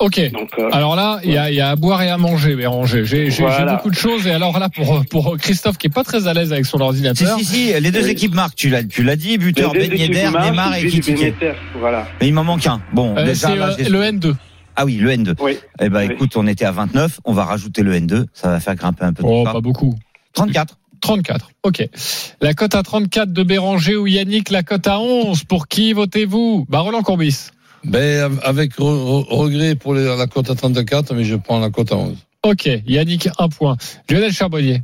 [0.00, 0.20] Ok.
[0.32, 2.54] Donc, euh, Alors là, il y a, il y a à boire et à manger,
[2.54, 3.04] Béranger.
[3.04, 3.74] J'ai j'ai- j'ai Voilà.
[3.74, 4.26] beaucoup de choses.
[4.26, 6.82] Et alors là, pour, pour Christophe, qui est pas très à l'aise avec son Si,
[6.84, 7.38] ordinateur.
[7.38, 8.10] si, si, les deux Oui.
[8.10, 11.34] équipes marquent, tu l'as, tu l'as dit, buteur les deux Ben Yedder, Neymar et Kitike.
[11.80, 12.06] Voilà.
[12.20, 12.80] Mais il m'en manque un.
[12.92, 14.34] Bon, euh, déjà là, euh, le N2.
[14.76, 15.34] Ah oui, le N2.
[15.40, 15.58] Oui.
[15.80, 16.14] Eh ben Oui.
[16.14, 19.12] écoute, on était à 29, on va rajouter le N2, ça va faire grimper un
[19.12, 19.96] peu Oh, pas beaucoup.
[20.34, 20.76] 34.
[21.00, 21.50] 34.
[21.64, 21.84] Ok.
[22.40, 25.42] La cote à 34 de Béranger ou Yannick, la cote à 11.
[25.44, 26.66] Pour qui votez-vous?
[26.68, 27.48] Bah, Roland Courbis.
[27.84, 31.92] Ben, avec re- re- regret pour la cote à 34, mais je prends la cote
[31.92, 32.16] à 11.
[32.44, 32.68] Ok.
[32.86, 33.76] Yannick, un point.
[34.10, 34.80] Lionel Charbonnier.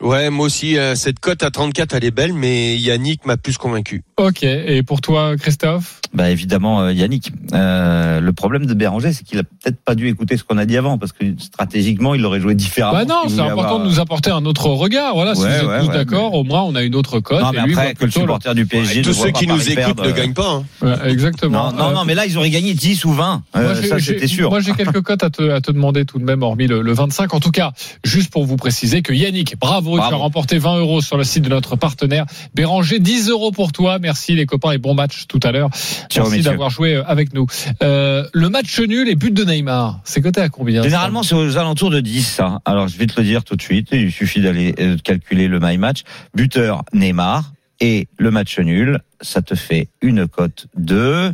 [0.00, 3.58] Ouais, moi aussi, euh, cette cote à 34, elle est belle, mais Yannick m'a plus
[3.58, 4.04] convaincu.
[4.16, 4.44] Ok.
[4.44, 6.00] Et pour toi, Christophe?
[6.14, 7.32] Bah évidemment euh, Yannick.
[7.52, 10.64] Euh, le problème de Béranger, c'est qu'il a peut-être pas dû écouter ce qu'on a
[10.64, 12.96] dit avant, parce que stratégiquement, il aurait joué différemment.
[12.96, 15.14] Bah non, c'est important avoir- de nous apporter un autre regard.
[15.14, 17.20] Voilà, si Ouais, vous êtes ouais, tous ouais, d'accord, au moins on a une autre
[17.20, 17.42] cote.
[17.42, 19.46] Non, et mais lui après, voit que le supporter du PSG Et tous ceux qui
[19.46, 20.50] nous écoutent perdre, ne euh, gagnent pas.
[20.50, 20.64] hein.
[20.80, 21.72] Ouais, exactement.
[21.72, 23.42] Non, non, Euh, non, mais là, ils auraient gagné 10 ou 20.
[23.56, 24.48] Euh, Moi, j'ai- ça, c'était sûr.
[24.48, 26.92] Moi, j'ai quelques cotes à te, à te demander tout de même, hormis le, le
[26.92, 27.34] 25.
[27.34, 27.72] En tout cas,
[28.04, 30.14] juste pour vous préciser que Yannick, bravo, tu Bravo.
[30.14, 32.26] as remporté 20 euros sur le site de notre partenaire.
[32.54, 33.98] Béranger, 10 euros pour toi.
[33.98, 35.70] Merci les copains et bon match tout à l'heure.
[36.14, 37.46] Merci d'avoir joué euh, avec nous.
[37.82, 41.56] Euh, le match nul et but de Neymar, c'est coté à combien Généralement, c'est aux
[41.56, 42.60] alentours de 10, ça.
[42.64, 43.88] Alors, je vais te le dire tout de suite.
[43.92, 46.02] Il suffit d'aller euh, calculer le my match.
[46.34, 51.32] Buteur Neymar et le match nul, ça te fait une cote de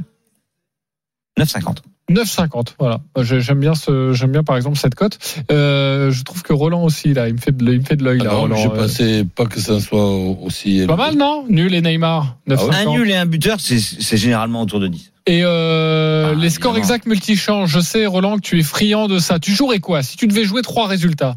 [1.39, 1.79] 9,50.
[2.11, 2.75] 9,50.
[2.79, 3.01] Voilà.
[3.23, 5.19] J'aime bien ce, j'aime bien par exemple cette cote.
[5.51, 8.05] Euh, je trouve que Roland aussi là, il me fait de, il me fait de
[8.05, 8.25] l'œil là.
[8.31, 8.57] Alors, Roland.
[8.57, 10.85] je Euh, pensais pas que ça soit aussi.
[10.87, 11.47] pas mal non?
[11.49, 12.37] Nul et Neymar.
[12.47, 12.75] 9,50.
[12.75, 15.13] Un nul et un buteur, c'est c'est généralement autour de 10.
[15.27, 16.77] Et euh, Ah, les scores évidemment.
[16.95, 19.39] exacts multichange, je sais Roland que tu es friand de ça.
[19.39, 20.03] Tu jouerais quoi?
[20.03, 21.37] Si tu devais jouer trois résultats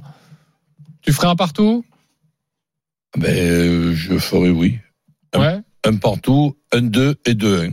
[1.02, 1.86] Tu ferais un partout?
[3.18, 4.80] Ben, je ferai oui.
[5.34, 5.60] Un- Ouais.
[5.86, 7.72] Un partout, un 2 et 2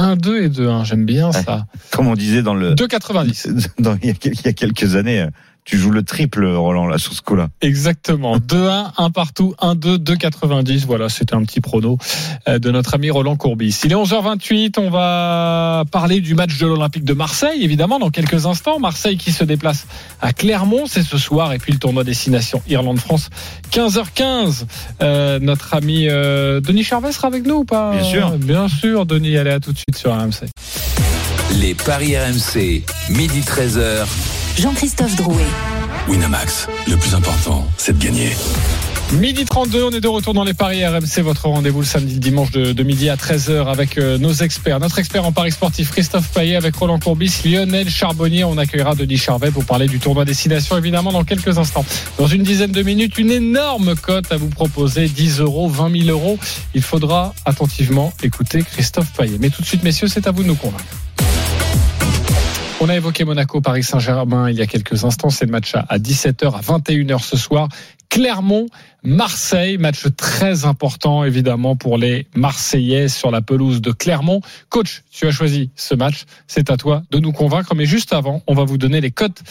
[0.00, 0.10] 1.
[0.12, 0.84] 1, 2 et 2, 1.
[0.84, 1.66] J'aime bien ça.
[1.90, 3.68] Comme on disait dans le, 2,90.
[3.78, 5.30] dans, il, y a, il y a quelques années, euh,
[5.70, 7.48] tu joues le triple, Roland, là, sur ce coup-là.
[7.60, 8.38] Exactement.
[8.38, 10.84] 2-1, 1 partout, 1-2, 2,90.
[10.84, 11.96] Voilà, c'était un petit prono
[12.48, 13.78] euh, de notre ami Roland Courbis.
[13.84, 18.46] Il est 11h28, on va parler du match de l'Olympique de Marseille, évidemment, dans quelques
[18.46, 18.80] instants.
[18.80, 19.86] Marseille qui se déplace
[20.20, 23.30] à Clermont, c'est ce soir, et puis le tournoi destination Irlande-France,
[23.70, 24.64] 15h15.
[25.02, 27.92] Euh, notre ami euh, Denis Charvet sera avec nous ou pas?
[27.92, 28.30] Bien sûr.
[28.38, 30.48] Bien sûr, Denis, allez à tout de suite sur RMC.
[31.60, 34.39] Les paris RMC, midi 13h.
[34.60, 35.46] Jean-Christophe Drouet.
[36.06, 38.28] Winamax, le plus important, c'est de gagner.
[39.14, 42.20] Midi 32, on est de retour dans les paris RMC, votre rendez-vous le samedi, le
[42.20, 44.78] dimanche de, de midi à 13h avec euh, nos experts.
[44.78, 48.44] Notre expert en paris sportif, Christophe Payet, avec Roland Courbis, Lionel Charbonnier.
[48.44, 51.86] On accueillera Denis Charvet pour parler du tournoi destination, évidemment, dans quelques instants.
[52.18, 56.10] Dans une dizaine de minutes, une énorme cote à vous proposer, 10 euros, 20 000
[56.10, 56.38] euros.
[56.74, 59.38] Il faudra attentivement écouter Christophe Payet.
[59.40, 60.84] Mais tout de suite, messieurs, c'est à vous de nous convaincre.
[62.82, 65.28] On a évoqué Monaco, Paris Saint-Germain il y a quelques instants.
[65.28, 67.68] C'est le match à à 17h, à 21h ce soir.
[68.08, 68.66] Clermont,
[69.04, 74.40] Marseille, match très important évidemment pour les Marseillais sur la pelouse de Clermont.
[74.70, 77.74] Coach, tu as choisi ce match, c'est à toi de nous convaincre.
[77.74, 79.42] Mais juste avant, on va vous donner les cotes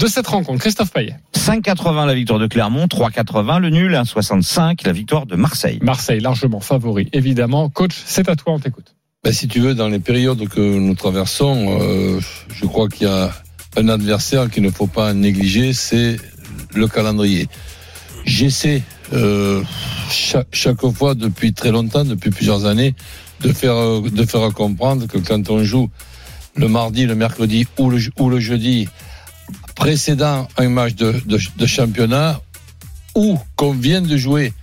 [0.00, 0.60] de cette rencontre.
[0.60, 1.16] Christophe Payet.
[1.34, 5.78] 5,80 la victoire de Clermont, 3,80 le nul, 1,65 la victoire de Marseille.
[5.82, 7.68] Marseille largement favori, évidemment.
[7.68, 8.94] Coach, c'est à toi, on t'écoute.
[9.22, 12.20] Ben, si tu veux, dans les périodes que nous traversons, euh,
[12.54, 13.30] je crois qu'il y a
[13.76, 16.16] un adversaire qu'il ne faut pas négliger, c'est
[16.74, 17.46] le calendrier.
[18.24, 19.62] J'essaie euh,
[20.08, 22.94] chaque, fois depuis très longtemps, depuis plusieurs années,
[23.40, 25.90] de faire euh, de faire comprendre que quand on joue
[26.56, 28.88] le mardi, le mercredi ou le, ou le jeudi
[29.74, 32.40] précédant un match de, de, de championnat
[33.14, 34.54] ou qu'on vient de jouer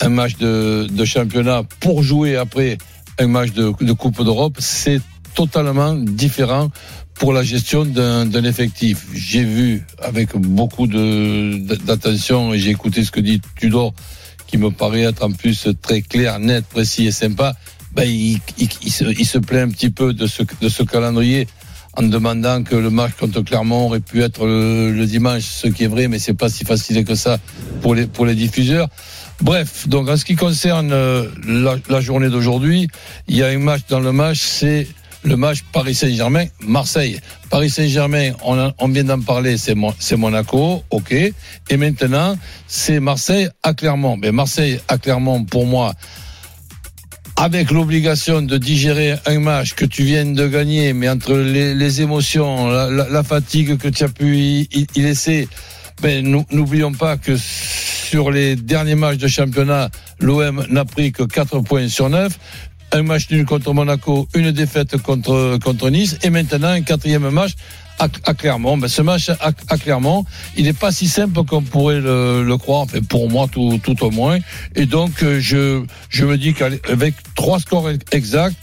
[0.00, 2.78] un match de, de championnat pour jouer après
[3.20, 5.00] un match de, Coupe d'Europe, c'est
[5.34, 6.70] totalement différent
[7.14, 9.06] pour la gestion d'un effectif.
[9.14, 13.92] J'ai vu avec beaucoup d'attention et j'ai écouté ce que dit Tudor,
[14.46, 17.54] qui me paraît être en plus très clair, net, précis et sympa.
[17.92, 18.40] Ben, il,
[18.90, 21.46] se, il plaint un petit peu de ce, de ce calendrier
[21.96, 25.84] en demandant que le match contre Clermont aurait pu être le, le dimanche, ce qui
[25.84, 27.38] est vrai, mais c'est pas si facile que ça
[27.82, 28.88] pour les, pour les diffuseurs.
[29.42, 32.88] Bref, donc en ce qui concerne euh, la, la journée d'aujourd'hui,
[33.26, 34.86] il y a un match dans le match, c'est
[35.22, 37.20] le match Paris Saint-Germain, Marseille.
[37.50, 41.12] Paris Saint-Germain, on, vient d'en parler, c'est Mon- c'est Monaco, ok.
[41.12, 44.16] Et maintenant, c'est Marseille à Clermont.
[44.16, 45.94] Mais Marseille à Clermont, pour moi,
[47.36, 52.02] avec l'obligation de digérer un match que tu viens de gagner, mais entre les, les
[52.02, 55.48] émotions, la, fatigue que tu as pu y, laisser,
[56.02, 61.88] n'oublions pas que sur les derniers matchs de championnat, l'OM n'a pris que 4 points
[61.88, 62.38] sur 9.
[62.92, 67.52] Un match nul contre Monaco, une défaite contre, contre Nice, et maintenant un quatrième match
[68.00, 68.76] à, à Clermont.
[68.78, 70.24] Ben, ce match à, à Clermont,
[70.56, 74.02] il n'est pas si simple qu'on pourrait le, le croire, enfin, pour moi tout, tout
[74.04, 74.38] au moins.
[74.74, 78.56] Et donc, euh, je, je me dis qu'avec trois scores exacts,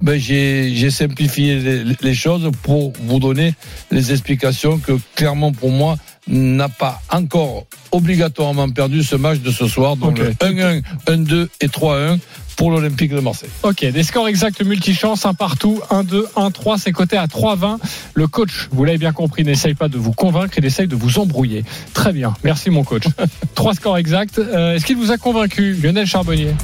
[0.00, 3.54] ben, j'ai simplifié les, les choses pour vous donner
[3.90, 5.96] les explications que Clermont, pour moi,
[6.28, 9.96] n'a pas encore obligatoirement perdu ce match de ce soir.
[9.96, 10.18] Donc, Ok.
[10.18, 12.18] le 1-1, 1-2 et 3-1
[12.56, 13.48] pour l'Olympique de Marseille.
[13.62, 17.78] Ok, des scores exacts multichance, un partout, 1-2, 1-3, c'est coté à 3-20.
[18.14, 21.18] Le coach, vous l'avez bien compris, n'essaye pas de vous convaincre, il essaye de vous
[21.18, 21.64] embrouiller.
[21.94, 23.04] Très bien, merci mon coach.
[23.54, 24.38] Trois scores exacts.
[24.38, 26.54] Euh, Est-ce qu'il vous a convaincu, Lionel Charbonnier?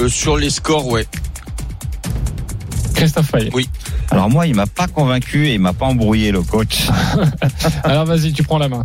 [0.00, 1.06] Euh, sur les scores, ouais.
[2.94, 3.68] Christophe Payet Oui.
[4.10, 6.88] Alors moi, il m'a pas convaincu et il m'a pas embrouillé le coach.
[7.84, 8.82] Alors vas-y, tu prends la main.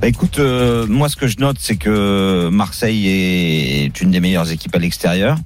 [0.00, 4.50] Bah écoute, euh, moi ce que je note, c'est que Marseille est une des meilleures
[4.50, 5.38] équipes à l'extérieur.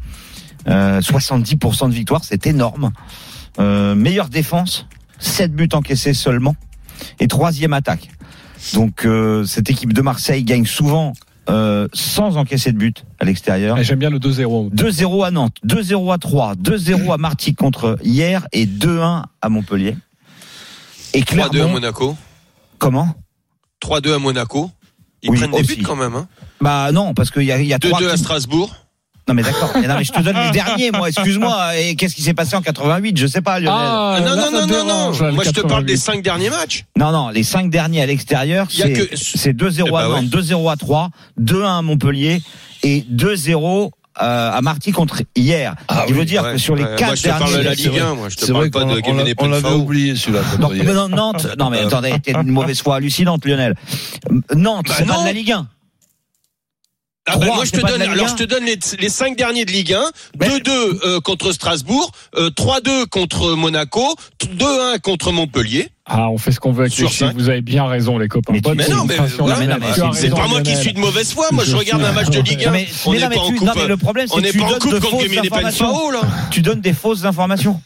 [0.68, 2.92] Euh, 70% de victoire, c'est énorme.
[3.58, 4.86] Euh, meilleure défense,
[5.18, 6.56] 7 buts encaissés seulement,
[7.20, 8.08] et troisième attaque.
[8.74, 11.12] Donc euh, cette équipe de Marseille gagne souvent
[11.50, 13.76] euh, sans encaisser de but à l'extérieur.
[13.82, 14.72] J'aime bien le 2-0.
[14.74, 19.96] 2-0 à Nantes, 2-0 à 3, 2-0 à Martigues contre hier et 2-1 à Montpellier.
[21.14, 22.16] Et 3-2 à Monaco.
[22.78, 23.14] comment?
[23.84, 24.70] 3-2 à Monaco.
[25.22, 25.76] Ils Oui, prennent des aussi.
[25.76, 26.14] buts quand même.
[26.14, 26.26] Hein.
[26.60, 28.74] Bah non, parce qu'il y a, il y a trois 2-2 à Strasbourg.
[29.28, 29.70] Non mais d'accord.
[29.76, 31.08] Non mais je te donne les derniers, moi.
[31.08, 31.76] Excuse-moi.
[31.78, 33.78] Et qu'est-ce qui s'est passé en 88 Je sais pas, Lionel.
[33.80, 35.10] Ah, non, là, non, non, non, non.
[35.26, 35.86] le Moi, je te parle 88.
[35.86, 36.84] des 5 derniers matchs.
[36.98, 37.28] Non, non.
[37.28, 40.26] Les cinq derniers à l'extérieur, c'est que- c'est 2-0 Eh bah à Nantes, ouais.
[40.28, 42.42] 2-0 à 3, 2-1 à Montpellier
[42.82, 45.74] et 2-0 euh, à Martigues contre hier.
[45.88, 46.96] Ah Il oui, veut dire Ouais, que sur les ouais.
[46.96, 47.64] quatre Moi, je te parle de derniers.
[47.64, 48.00] la c'est Ligue vrai.
[48.00, 48.14] 1.
[48.14, 50.40] Moi, je te parle pas de on Kevin l'a- on l'avait oublié celui-là.
[50.60, 51.46] Non, non, Nantes.
[51.58, 53.74] Non, mais attendez, t'es une mauvaise foi hallucinante, Lionel.
[54.54, 55.20] Nantes, Bah c'est pas non.
[55.22, 55.66] de la Ligue 1.
[57.26, 58.28] Ah bah, moi je te donne alors 1.
[58.30, 60.02] je te donne les, les cinq derniers de Ligue 1,
[60.40, 60.68] 2-2
[61.04, 65.90] euh, contre Strasbourg, euh, 3-2 contre Monaco, 2-1 contre Montpellier.
[66.04, 67.30] Ah, on fait ce qu'on veut avec Sur les chiffres.
[67.36, 68.52] Vous avez bien raison, les copains.
[68.52, 71.46] Mais tu- Bonne Mais non, mais voilà, C'est pas moi qui suis de mauvaise foi,
[71.52, 72.66] moi je regarde un match de Ligue 1.
[72.66, 73.60] Non, mais, On n'est pas en coupe.
[73.62, 75.24] non, mais le problème, On c'est que n'est tu pas en donnes coupe de contre
[75.24, 75.92] fausses informations.
[76.50, 77.80] Tu donnes des fausses informations.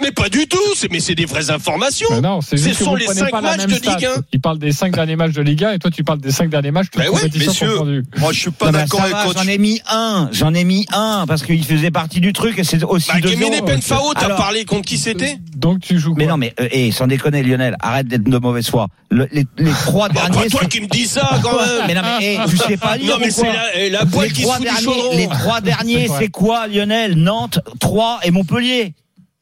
[0.00, 2.08] Mais pas du tout, c'est mais c'est des vraies informations.
[2.10, 3.72] Mais non, c'est Ce juste que sont les cinq matchs de.
[3.72, 4.10] Ligue 1.
[4.32, 6.50] Il parle des cinq derniers matchs de Ligue 1 et toi tu parles des cinq
[6.50, 8.02] derniers matchs toutes Ben compétitions messieurs.
[8.18, 9.36] Moi je suis pas d'accord avec coach.
[9.36, 12.64] J'en ai mis un, j'en ai mis un parce qu'il faisait partie du truc et
[12.64, 13.64] c'est aussi Bah, zéro.
[13.66, 16.92] Penfao, t'as parlé contre qui c'était Donc tu joues quoi Mais non, mais euh, eh,
[16.92, 18.86] sans déconner, Lionel, arrête d'être de mauvaise foi.
[19.10, 20.44] Le- les, les trois Bah, derniers.
[20.44, 21.84] pas toi c'est- qui me dis ça quand même.
[21.86, 24.28] mais non, mais eh, tu sais pas lire Non mais c'est la, eh, la poêle
[24.28, 25.16] les qui se trois fout du derniers, chaudron.
[25.16, 28.94] les trois derniers, C'est c'est quoi, Lionel Nantes, 3 et Montpellier.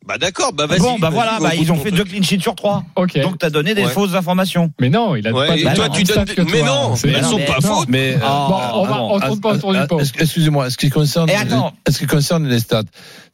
[0.07, 0.79] Bah d'accord, bah vas-y.
[0.79, 2.85] Bon, bah voilà, bah, ils ont fait deux clean sheets sur trois.
[2.95, 3.19] Ok.
[3.21, 3.90] Donc t'as donné des Ouais.
[3.90, 4.71] fausses informations.
[4.81, 6.66] Mais non, il a Ouais, pas et de toi, même tu donnes- mais toi.
[6.66, 7.75] non, mais elles sont mais pas non.
[7.75, 7.88] fautes.
[7.88, 10.01] Mais euh, Bon, on va, on tourne pas autour du pot.
[10.19, 11.73] Excusez-moi, est-ce qui concerne, Et attends.
[11.88, 12.83] est-ce qui concerne les stats,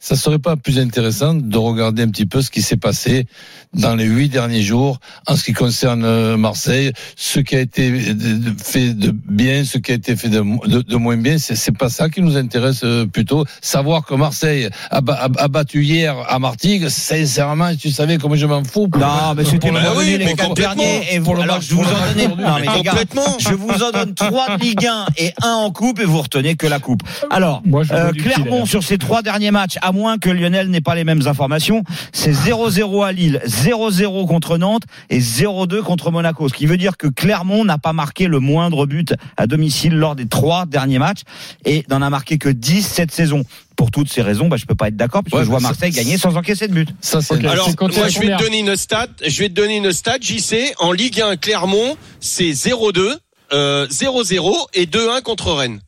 [0.05, 3.25] ça serait pas plus intéressant de regarder un petit peu ce qui s'est passé
[3.73, 7.89] dans les huit derniers jours en ce qui concerne euh, Marseille, ce qui a été
[8.13, 11.71] de- fait de bien, ce qui a été fait de, de- de moins bien, c'est,
[11.71, 13.45] pas ça qui nous intéresse euh, plutôt.
[13.61, 18.35] Savoir que Marseille a, ba- a- a battu hier à Martigues, sincèrement, tu savais comment
[18.35, 18.89] je m'en fous.
[18.89, 21.13] pour- Non, mais c'était le oui, les quatre derniers.
[21.13, 22.29] Et vous, Pour le alors match- je vous en donne.
[22.43, 23.37] Non, mais Mais les gars, complètement.
[23.39, 26.55] je vous en donne trois de Ligue 1 et un en coupe et vous retenez
[26.55, 27.03] que la coupe.
[27.31, 30.95] Alors, Moi, euh, Clermont sur ses trois derniers matchs, à moins que Lionel n'ait pas
[30.95, 36.49] les mêmes informations, c'est 0-0 à Lille, 0-0 contre Nantes et 0-2 contre Monaco.
[36.49, 40.15] Ce qui veut dire que Clermont n'a pas marqué le moindre but à domicile lors
[40.15, 41.21] des trois derniers matchs
[41.65, 43.43] et n'en a marqué que 10 cette saison.
[43.75, 45.91] Pour toutes ces raisons, bah, je peux pas être d'accord puisque Ouais, je vois Marseille
[45.91, 46.89] gagner sans encaisser de but.
[47.01, 47.19] Ça.
[47.43, 49.07] Alors, moi, je vais te donner une stat.
[49.25, 50.17] Je vais te donner une stat.
[50.21, 53.15] JC, en Ligue 1, Clermont, c'est 0-2,
[53.51, 55.79] euh, 0-0 et 2-1 contre Rennes.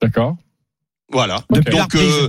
[0.00, 0.36] D'accord.
[1.12, 1.40] Voilà.
[1.50, 2.28] Donc, euh,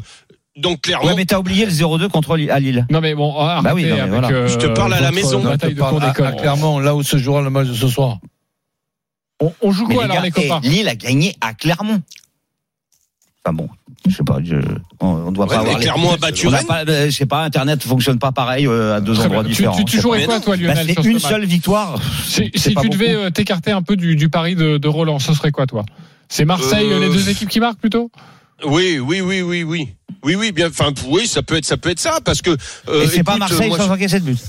[0.57, 1.07] donc Clermont.
[1.07, 2.85] Ouais, mais t'as oublié le 0-2 contre Li- à Lille.
[2.89, 4.29] Non mais bon, Bah oui, non, mais avec, voilà.
[4.29, 5.41] euh, Je te parle à la maison.
[5.41, 8.19] Parle cours à- Clermont, là où se jouera le match de ce soir.
[9.41, 11.53] On, on joue Mais quoi les alors gars, les copains eh, Lille a gagné à
[11.53, 12.01] Clermont.
[13.43, 13.69] Enfin bon,
[14.07, 14.55] je sais pas, je,
[15.01, 17.83] on, on doit Ouais, pas avoir les- Clermont a battu euh, je sais pas, Internet
[17.83, 19.49] fonctionne pas pareil euh, à deux Très endroits bien.
[19.51, 19.75] Tu- différents.
[19.77, 20.41] Tu, tu jouerais quoi non.
[20.41, 20.55] toi.
[20.55, 21.99] Lionel Bah, sur c'est ce une match seule victoire.
[22.25, 25.51] Si, tu devais euh, t'écarter un peu du, du pari de, de Roland, ce serait
[25.51, 25.83] quoi toi?
[26.29, 28.09] C'est Marseille, Euh, les deux équipes qui marquent plutôt?
[28.63, 29.89] Oui, oui, oui, oui, oui.
[30.23, 30.67] Oui, oui, bien.
[30.69, 32.51] Enfin, oui, ça peut être, ça peut être ça, parce que.
[32.87, 34.39] euh, Et c'est pas Marseille moi, sans je- encaisser de but.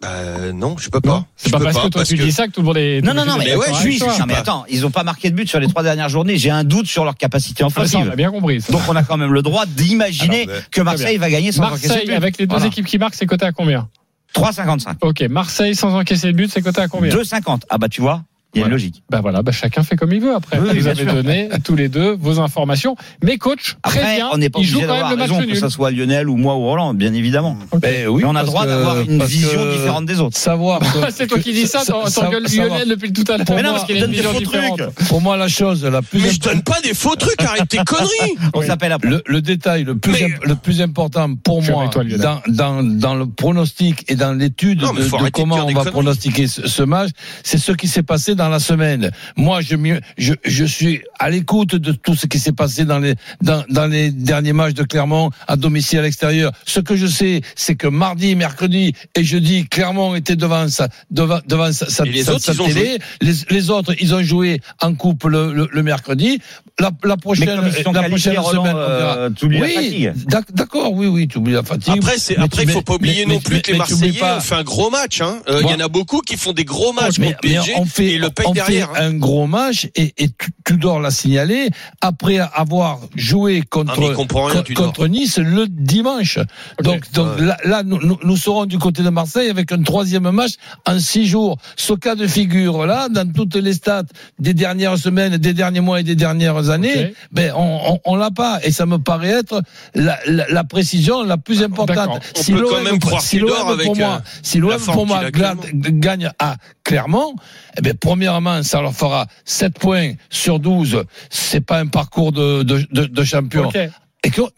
[0.00, 1.24] Bah, non, je peux pas.
[1.36, 3.00] C'est pas peux parce que toi tu dis ça que tout le monde est.
[3.00, 5.30] Non, non, non, mais, est ouais, je suis, non, mais attends, ils ont pas marqué
[5.30, 6.36] de but sur les trois dernières journées.
[6.36, 8.10] J'ai un doute sur leur capacité Ah, ça, on offensive.
[8.10, 8.60] a bien compris.
[8.60, 8.72] ça.
[8.72, 11.62] Donc on a quand même le droit d'imaginer Alors, mais- que Marseille va gagner sans
[11.64, 12.12] encaisser de Marseille but.
[12.14, 12.66] avec les deux Voilà.
[12.66, 13.88] équipes qui marquent, c'est coté à combien?
[14.34, 14.96] 3,55.
[15.02, 17.10] Ok, Marseille sans encaisser de but, c'est coté à combien?
[17.14, 17.62] 2,50.
[17.70, 19.02] Ah bah tu vois, il y a une logique.
[19.10, 20.58] Bah voilà, bah chacun fait comme il veut après.
[20.58, 21.12] Oui, Vous avez sûr.
[21.14, 22.96] donné tous les deux vos informations.
[23.22, 25.46] Mais coach, très Après, bien, on n'est pas obligé quand même d'avoir le match raison,
[25.46, 27.56] que ce soit Lionel ou moi ou Roland, bien évidemment.
[27.80, 30.36] Ben oui, Mais on a le droit d'avoir une vision que différente des autres.
[30.36, 30.80] Savoir.
[31.10, 33.46] C'est toi qui dis ça, t'engueules savoir- Lionel depuis tout à l'heure.
[33.50, 35.08] Mais non, parce qu'il donne des vision faux trucs.
[35.08, 37.78] Pour moi, la chose la plus Mais je donne pas des faux trucs, arrête tes
[37.84, 38.36] conneries.
[38.54, 39.08] On s'appelle après.
[39.08, 44.32] Le, le détail le plus, important pour moi dans, dans, dans le pronostic et dans
[44.32, 47.10] l'étude de, comment on va pronostiquer ce, ce match,
[47.42, 49.10] c'est ce qui s'est passé dans la semaine.
[49.36, 52.98] Moi, je, m'y- je, je suis à l'écoute de tout ce qui s'est passé dans
[52.98, 56.52] les, dans, dans les derniers matchs de Clermont à domicile à l'extérieur.
[56.66, 61.40] Ce que je sais, c'est que mardi, mercredi et jeudi, Clermont était devant sa, devant,
[61.46, 62.98] devant sa, sa, les sa- autres, sa ils ont télé.
[63.20, 66.40] Les, les autres, ils ont joué en coupe le, le, le mercredi.
[66.80, 70.12] La, la Mais prochaine, comme ils sont la prochaine Roland, semaine, euh, la Oui, fatigue.
[70.54, 71.94] d'accord, oui, oui, tu oublies la fatigue.
[71.98, 74.38] Après, c'est, après, il faut pas oublier mais- non plus mais- que les Marseillais pas-
[74.38, 75.20] ont fait un gros match.
[75.20, 75.36] Hein.
[75.48, 77.72] Euh, Il y en a beaucoup qui font des gros matchs mais, contre mais PSG
[77.76, 78.90] on fait, et le paye on derrière.
[78.92, 79.06] fait hein.
[79.10, 81.68] un gros match et, et tu, Tudor l'a signalé
[82.00, 86.40] après avoir joué contre, Ah, comprend rien, contre Nice le dimanche.
[86.82, 90.28] Donc, donc là, là, nous, nous- nous serons du côté de Marseille avec un troisième
[90.30, 90.54] match
[90.86, 91.56] en six jours.
[91.76, 94.02] Ce cas de figure là, dans toutes les stats
[94.40, 98.30] des dernières semaines, des derniers mois et des dernières années, ben on, on, on l'a
[98.30, 99.62] pas et ça me paraît être
[99.94, 101.96] la, la, la précision la plus importante.
[102.36, 102.42] On
[103.20, 104.58] si l'OM pour euh, moi, si
[104.94, 105.54] pour gla-
[106.00, 107.34] gagne à Clermont,
[107.78, 111.04] eh bien, premièrement, ça leur fera 7 points sur 12.
[111.30, 113.64] C'est pas un parcours de, de, de, de champion.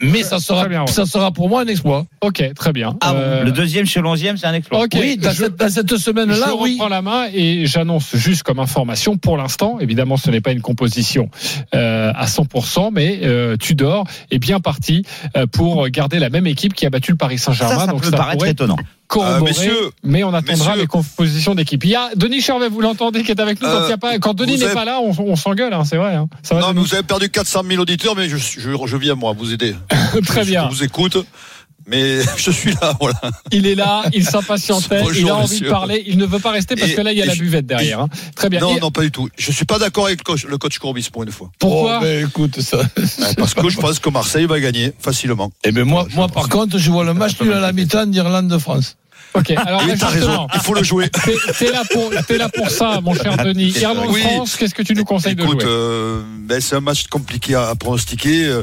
[0.00, 0.86] Mais ça sera, Très bien, ouais.
[0.92, 2.06] ça sera pour moi un exploit.
[2.20, 2.96] ok, très bien.
[3.00, 4.80] Ah bon, Euh, le deuxième chez l'onzième, c'est un exploit.
[4.84, 6.72] Ok, oui, dans, je- cette, dans cette semaine-là, je oui.
[6.72, 10.62] reprends la main et j'annonce juste comme information pour l'instant, évidemment ce n'est pas une
[10.62, 11.30] composition
[11.74, 15.02] euh, à 100%, mais euh, Tudor est bien parti
[15.36, 17.86] euh, pour garder la même équipe qui a battu le Paris Ça, Saint-Germain.
[17.86, 18.76] ça donc peut ça paraître pourrait étonnant.
[19.18, 20.80] Euh, messieurs, mais on attendra messieurs.
[20.80, 21.84] les compositions d'équipe.
[21.84, 23.68] Il y a Denis Charvet, vous l'entendez, qui est avec nous.
[23.68, 25.72] quand, Euh, il y a pas, quand Denis n'est avez- pas là, on, on s'engueule,
[25.72, 26.16] hein, c'est vrai.
[26.16, 26.28] hein.
[26.42, 29.14] Ça va, Non, mais vous avez perdu 400 000 auditeurs, mais je, je, je viens,
[29.14, 29.74] moi, vous aider.
[30.26, 30.68] Très bien.
[30.70, 31.16] Je vous écoute,
[31.88, 33.20] mais je suis là, voilà.
[33.52, 35.66] Il est là, il s'impatientait, il a envie monsieur.
[35.66, 37.28] de parler, il ne veut pas rester parce Et- que là, il y a et
[37.28, 38.00] la buvette derrière.
[38.00, 38.08] hein.
[38.34, 38.60] Très bien.
[38.60, 39.28] Non, Et non, pas du tout.
[39.38, 41.50] Je suis pas d'accord avec le coach, le coach Courbis pour une fois.
[41.58, 42.78] Pourquoi Oh, ben, écoute, ça.
[43.36, 45.50] Parce que je pense que Marseille va gagner facilement.
[45.64, 46.34] Eh ben, moi, moi, pense.
[46.34, 48.96] par contre, je vois le match nul à la mi-temps d'Irlande-France.
[49.36, 51.08] Ok, alors Et là, t'as justement, raison, il faut le jouer.
[51.58, 53.74] T'es là pour là pour ça, mon cher Denis.
[53.80, 54.22] Irlande Oui.
[54.22, 57.54] France, qu'est-ce que tu nous conseilles Écoute, de jouer euh, ben, c'est un match compliqué
[57.54, 58.46] à, à pronostiquer.
[58.46, 58.62] Euh,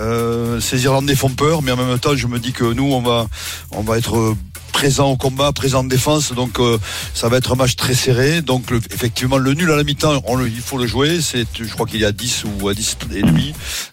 [0.00, 3.00] euh, ces Irlandais font peur, mais en même temps, je me dis que nous, on
[3.00, 3.26] va,
[3.72, 4.34] on va être
[4.72, 6.78] présent au combat, présent en défense, donc euh,
[7.14, 8.42] ça va être un match très serré.
[8.42, 11.20] Donc le- effectivement, le nul à la mi-temps, il faut le jouer.
[11.20, 13.52] C'est, je crois qu'il y a 10 ou à 10 et demi.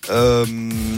[0.10, 0.46] Euh,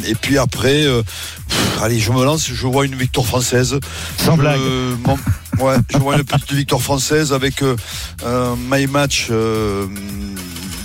[0.08, 1.02] et puis après, euh,
[1.48, 2.48] pff, allez, je me lance.
[2.48, 3.80] Je vois une victoire française.
[4.18, 4.60] Sans Je- blague.
[5.06, 7.64] mon- ouais, je vois une petite victoire française avec
[8.26, 9.30] un my match.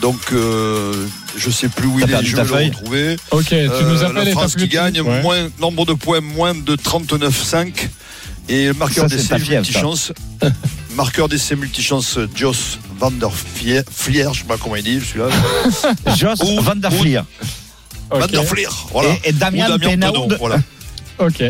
[0.03, 2.25] donc, je sais plus où il est.
[2.25, 3.17] Je vais le retrouver.
[3.31, 5.23] Ok, tu nous appelles la France qui gagne, Ouais.
[5.23, 7.89] moins, nombre de points moins de 39,5.
[8.49, 10.13] Et le marqueur Ça, d'essai multichance.
[10.97, 15.29] marqueur d'essai multichance, Joss van der Flier, Flier, je sais pas comment il dit, celui-là.
[16.17, 17.21] Joss Ou- Van der Flier.
[18.11, 18.21] Ok.
[18.21, 19.11] Van der Flier, voilà.
[19.25, 20.29] Et, et Damien Damien Penaud.
[20.39, 20.57] Voilà.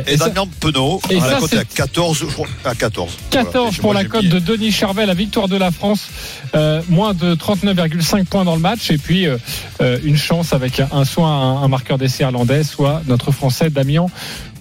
[0.06, 2.46] Et ça- Damien Penaud, et à ça, la cote est à c'est- 14, je crois,
[2.66, 3.10] à 14.
[3.30, 3.70] 14 Voilà.
[3.80, 6.08] pour Moi, la cote mis- de Denis Charvet, la victoire de la France,
[6.54, 9.38] euh, moins de 39,5 points dans le match, et puis euh,
[9.80, 14.04] euh, une chance avec un soit un, un marqueur d'essai irlandais, soit notre Français Damien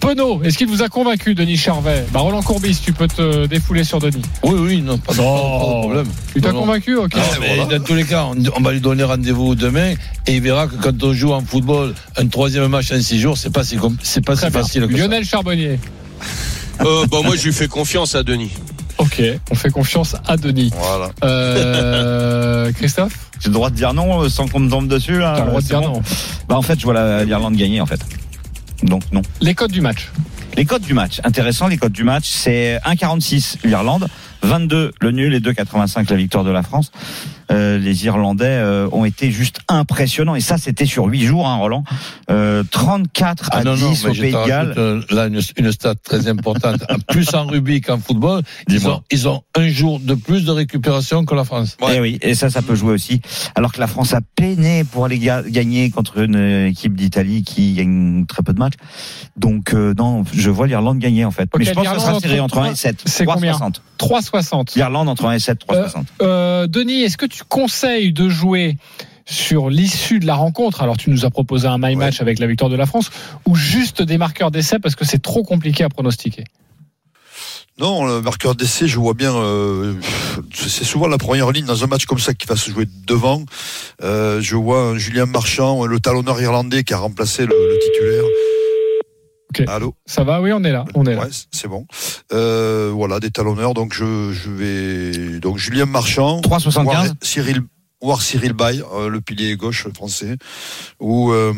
[0.06, 0.42] Penaud.
[0.42, 2.04] Est-ce qu'il vous a convaincu, Denis Charvet?
[2.12, 4.22] Bah, Roland Courbis, tu peux te défouler sur Denis.
[4.42, 5.24] Oui, oui, non, pas de, Non.
[5.24, 6.06] pas de problème.
[6.34, 7.14] Tu t'as convaincu Ok.
[7.14, 9.94] Non, mais dans tous les cas, on, on va lui donner rendez-vous demain
[10.26, 13.38] et il verra que quand on joue en football un troisième match en six jours,
[13.38, 14.98] c'est pas si, c'est pas si facile que ça.
[15.02, 15.78] Lionel Charbonnier.
[16.84, 18.50] Euh, bah, moi, je lui fais confiance à Denis.
[18.98, 20.70] Ok, on fait confiance à Denis.
[20.78, 21.10] Voilà.
[21.24, 23.30] Euh, Christophe?
[23.40, 25.34] J'ai le droit de dire non euh, sans qu'on me tombe dessus là.
[25.36, 26.02] T'as le droit de dire bon non.
[26.48, 27.98] Bah en fait, je vois la- l'Irlande gagner en fait.
[28.84, 29.22] Donc non.
[29.40, 30.10] Les codes du match.
[30.56, 34.06] Les codes du match, intéressant les codes du match, c'est 1,46 l'Irlande,
[34.42, 36.92] 22 le nul et 2,85 la victoire de la France.
[37.50, 41.56] Euh, les Irlandais euh, ont été juste impressionnants et ça c'était sur 8 jours, hein,
[41.56, 41.84] Roland.
[42.30, 44.74] Euh, 34 à Ah non, 10 non, au Pays de Galles.
[44.76, 46.82] euh, là une, une stat très importante.
[47.08, 51.24] plus en rugby qu'en football, ils ont, ils ont un jour de plus de récupération
[51.24, 51.76] que la France.
[51.94, 53.20] Et oui, et ça, ça peut jouer aussi.
[53.54, 57.42] Alors que la France a peiné pour aller ga- gagner contre une euh, équipe d'Italie
[57.42, 58.74] qui gagne très peu de matchs.
[59.36, 61.44] Donc euh, non, je vois l'Irlande gagner en fait.
[61.52, 63.02] Ok, Mais je pense que ce sera serré entre entre 1 et 7.
[63.06, 63.74] C'est combien 3,60.
[63.98, 64.76] 3,60.
[64.76, 66.04] L'Irlande entre 1 et 7, 3,60.
[66.22, 68.76] Euh, Denis, est-ce que tu conseilles de jouer
[69.26, 72.46] sur l'issue de la rencontre Alors, tu nous as proposé un my match avec la
[72.46, 73.10] victoire de la France,
[73.46, 76.44] ou juste des marqueurs d'essai parce que c'est trop compliqué à pronostiquer.
[77.76, 79.34] Non, le marqueur d'essai, je vois bien.
[79.34, 79.94] euh,
[80.54, 83.44] c'est souvent la première ligne dans un match comme ça qui va se jouer devant.
[84.02, 88.24] Euh, je vois Julien Marchand, le talonneur irlandais qui a remplacé le, le titulaire.
[89.68, 89.94] Allô.
[90.06, 90.84] Ça va Oui, on est là.
[90.94, 91.22] On est là.
[91.22, 91.86] Ouais, c'est bon.
[92.32, 93.74] Euh, voilà, des talonneurs.
[93.74, 96.82] Donc je, je vais donc Julien Marchand, 3,75.
[96.82, 97.60] voir Cyril,
[98.02, 100.36] voir Cyril Bay, euh, le pilier gauche français,
[101.00, 101.52] ou euh,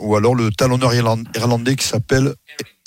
[0.00, 2.34] ou alors le talonneur irland- irlandais qui s'appelle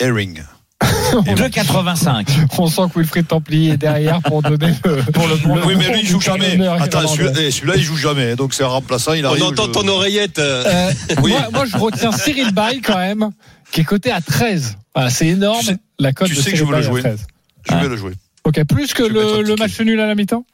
[0.00, 0.42] Herring.
[1.12, 2.26] 2,85.
[2.58, 5.34] On sent que Wilfried Templier est derrière pour donner le, pour le,
[5.66, 6.58] Oui, mais lui il joue jamais.
[6.80, 8.36] Attends, celui-là, eh, celui-là, il joue jamais.
[8.36, 9.12] Donc c'est un remplaçant.
[9.14, 10.38] Il On entend je- ton oreillette.
[10.38, 10.90] Euh,
[11.22, 11.30] Oui.
[11.32, 13.30] moi, moi, je retiens Cyril Bay quand même,
[13.72, 14.76] qui est coté à 13.
[14.94, 15.60] Voilà, c'est énorme.
[15.60, 17.00] Tu sais- la cote tu sais que je veux le jouer.
[17.00, 17.26] 13.
[17.68, 17.80] Je Ah.
[17.82, 18.12] vais le jouer.
[18.44, 20.44] Ok, plus que le, match nul à la mi-temps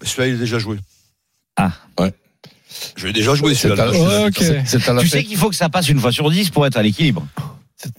[0.00, 0.78] Mais celui-là, il est déjà joué.
[1.56, 1.70] Ah.
[1.98, 2.12] Ouais.
[2.96, 3.86] Je l'ai déjà joué celui-là.
[3.94, 4.34] Oh, ok.
[4.38, 6.50] c'est- c'est à la Tu sais qu'il faut que ça passe une fois sur 10
[6.50, 7.26] pour être à l'équilibre.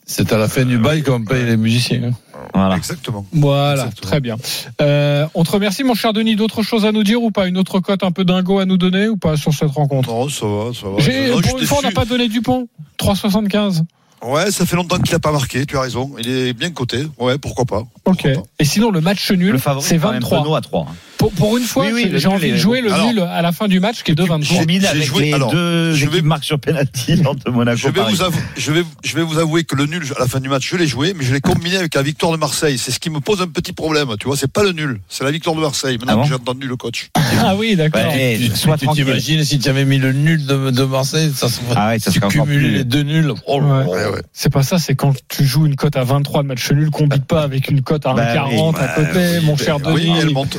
[0.06, 2.04] c'est à la fin du bail qu'on paye les musiciens.
[2.04, 2.12] hein.
[2.54, 2.76] Voilà.
[2.76, 3.26] Exactement.
[3.32, 4.10] Voilà, Exactement.
[4.10, 4.36] très bien.
[4.82, 6.36] Euh, on te remercie, mon cher Denis.
[6.36, 7.48] D'autres choses à nous dire ou pas?
[7.48, 10.10] Une autre cote un peu dingo à nous donner ou pas sur cette rencontre?
[10.10, 11.30] Non, ça va, ça va.
[11.30, 12.68] Non, une fois, on n'a pas donné Dupont.
[12.98, 13.84] 3,75.
[14.24, 16.12] Ouais, ça fait longtemps qu'il a pas marqué, tu as raison.
[16.20, 17.06] Il est bien coté.
[17.20, 17.80] Ouais, pourquoi pas.
[17.80, 17.88] Ok.
[18.04, 18.42] Pourquoi pas.
[18.60, 20.40] Et sinon, le match nul, c'est quand même 23.
[20.44, 20.88] Penaud à 3.
[21.18, 23.52] Pour, pour une fois, Oui, oui, j'ai- envie de jouer le Alors, nul à la
[23.52, 24.60] fin du match qui est de 23.
[24.60, 27.88] Combine j'ai avec joué- les alors, deux je vais- marques sur penalty entre Monaco Je
[27.88, 28.14] vais, Paris.
[28.14, 30.48] vous avouer, je, vais, je vais vous avouer que le nul à la fin du
[30.48, 32.78] match, je l'ai joué, mais je l'ai combiné avec la victoire de Marseille.
[32.78, 34.10] C'est ce qui me pose un petit problème.
[34.20, 35.98] Tu vois, c'est pas le nul, c'est la victoire de Marseille.
[35.98, 37.10] Maintenant Ah bon que j'ai entendu le coach.
[37.40, 38.02] Ah oui, d'accord.
[38.14, 41.50] Ouais, Tu- sois tu t'imagines si tu avais mis le nul de, de Marseille, ça
[41.50, 43.34] serait Ah ouais, ça tu serait plus- les deux nuls.
[43.48, 43.60] Oh.
[43.62, 44.07] Ouais.
[44.12, 44.22] Ouais.
[44.34, 47.22] C'est pas ça, c'est quand tu joues une cote à 23 de match nul, combine
[47.22, 50.20] pas avec une cote à Bah 1,40 à côté, mon cher Oui, Denis.
[50.22, 50.58] elle monte.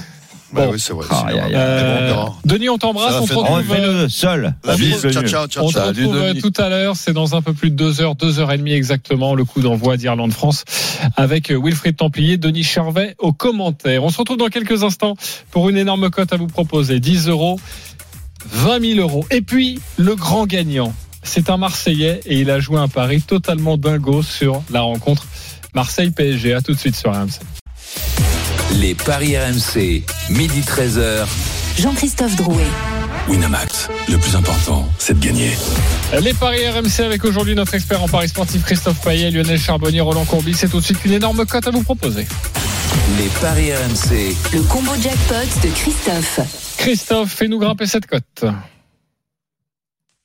[0.50, 0.62] Bon.
[0.62, 1.04] Ouais, oui, c'est vrai.
[1.11, 1.50] Ah, c'est vrai.
[1.54, 2.32] Euh, bon.
[2.46, 3.64] Denis, on t'embrasse, va on te retrouve.
[3.70, 4.54] euh, seul.
[4.64, 6.40] La on vie, ciao, ciao, ciao, On retrouve euh, Denis.
[6.40, 8.72] tout à l'heure, c'est dans un peu plus de deux heures, deux heures et demie
[8.72, 10.64] exactement, le coup d'envoi d'Irlande-France
[11.16, 14.02] avec euh, Wilfried Templier, Denis Charvet au commentaire.
[14.04, 15.16] On se retrouve dans quelques instants
[15.50, 17.61] pour une énorme cote à vous proposer, 10 euros,
[18.50, 19.26] 20 000 euros.
[19.30, 23.76] Et puis, le grand gagnant, c'est un Marseillais et il a joué un pari totalement
[23.76, 25.26] dingo sur la rencontre
[25.74, 26.54] Marseille-PSG.
[26.54, 27.40] À tout de suite sur RMC.
[28.81, 31.26] Les paris RMC, midi 13h.
[31.78, 32.66] Jean-Christophe Drouet.
[33.28, 35.50] Winamax, le plus important, c'est de gagner.
[36.22, 40.24] Les paris RMC avec aujourd'hui notre expert en paris sportif Christophe Payet, Lionel Charbonnier, Roland
[40.24, 40.54] Courbis.
[40.54, 42.26] C'est tout de suite une énorme cote à vous proposer.
[43.18, 46.40] Les paris RMC, Le combo jackpot de Christophe.
[46.78, 48.44] Christophe, fais-nous grimper cette cote.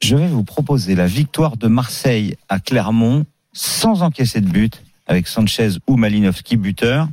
[0.03, 5.29] Je vais vous proposer la victoire de Marseille à Clermont sans encaisser de but avec
[5.29, 7.07] Sanchez ou Malinowski buteur.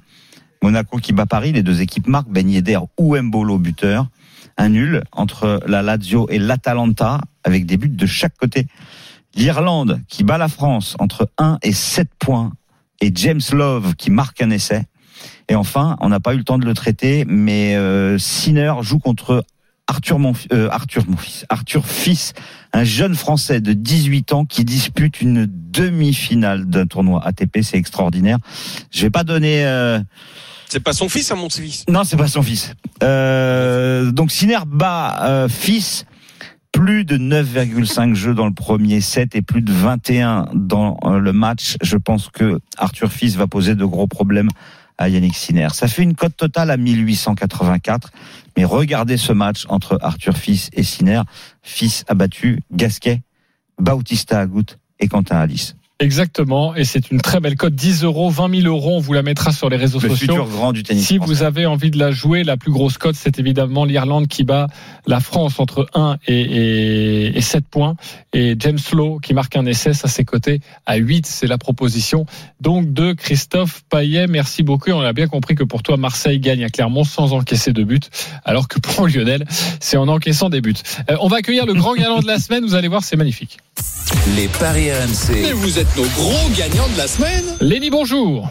[0.61, 2.51] Monaco qui bat Paris, les deux équipes marquent Ben
[2.99, 4.09] ou Mbolo buteur.
[4.57, 8.67] Un nul entre la Lazio et l'Atalanta avec des buts de chaque côté.
[9.37, 12.55] L'Irlande qui bat la France entre 1 et 7 points
[13.01, 14.83] et James Love qui marque un essai.
[15.49, 18.99] Et enfin, on n'a pas eu le temps de le traiter, mais euh, Sinner joue
[18.99, 19.45] contre
[19.91, 21.17] Arthur, mon, euh, Arthur, mon
[21.49, 22.33] Arthur Fils,
[22.73, 27.59] un jeune Français de 18 ans qui dispute une demi-finale d'un tournoi ATP.
[27.63, 28.39] C'est extraordinaire.
[28.91, 29.65] Je vais pas donner.
[29.65, 30.01] euh,
[30.69, 31.85] C'est pas son fils, à mon fils.
[31.89, 32.75] Non, c'est pas son fils.
[33.03, 36.05] Euh, donc Sinner bat euh, Fils
[36.73, 41.77] plus de 9,5 jeux dans le premier set et plus de 21 dans le match.
[41.83, 44.49] Je pense que Arthur Fils va poser de gros problèmes
[45.01, 45.69] à Yannick Sinner.
[45.73, 48.13] Ça fait une cote totale à 1884.
[48.57, 51.23] Mais regardez ce match entre Arthur Fils et Sinner.
[51.63, 53.23] Fils a battu Gasquet,
[53.79, 55.75] Bautista Agut et Quentin Alice.
[56.01, 59.23] Exactement, et c'est une très belle cote, 10 euros, 20 000 euros, on vous la
[59.23, 60.29] mettra sur les réseaux Le sociaux.
[60.29, 61.33] futur grand du tennis Si français.
[61.35, 64.67] vous avez envie de la jouer, la plus grosse cote, c'est évidemment l'Irlande qui bat
[65.07, 67.97] la France entre 1 et, et, et 7 points.
[68.33, 72.25] Et James Lowe qui marque un essai, ça c'est coté à 8, c'est la proposition.
[72.63, 74.89] Donc de Christophe Payet, merci beaucoup.
[74.89, 77.85] Et on a bien compris que pour toi, Marseille gagne à Clermont sans encaisser de
[77.85, 78.09] but,
[78.47, 79.45] alors que pour Lionel,
[79.81, 80.75] c'est en encaissant des buts.
[81.11, 83.59] Euh, on va accueillir le grand gagnant de la semaine, vous allez voir, c'est magnifique.
[84.37, 85.53] Les paris RMC.
[85.55, 87.45] vous êtes nos gros gagnants de la semaine.
[87.61, 88.51] Lenny, bonjour.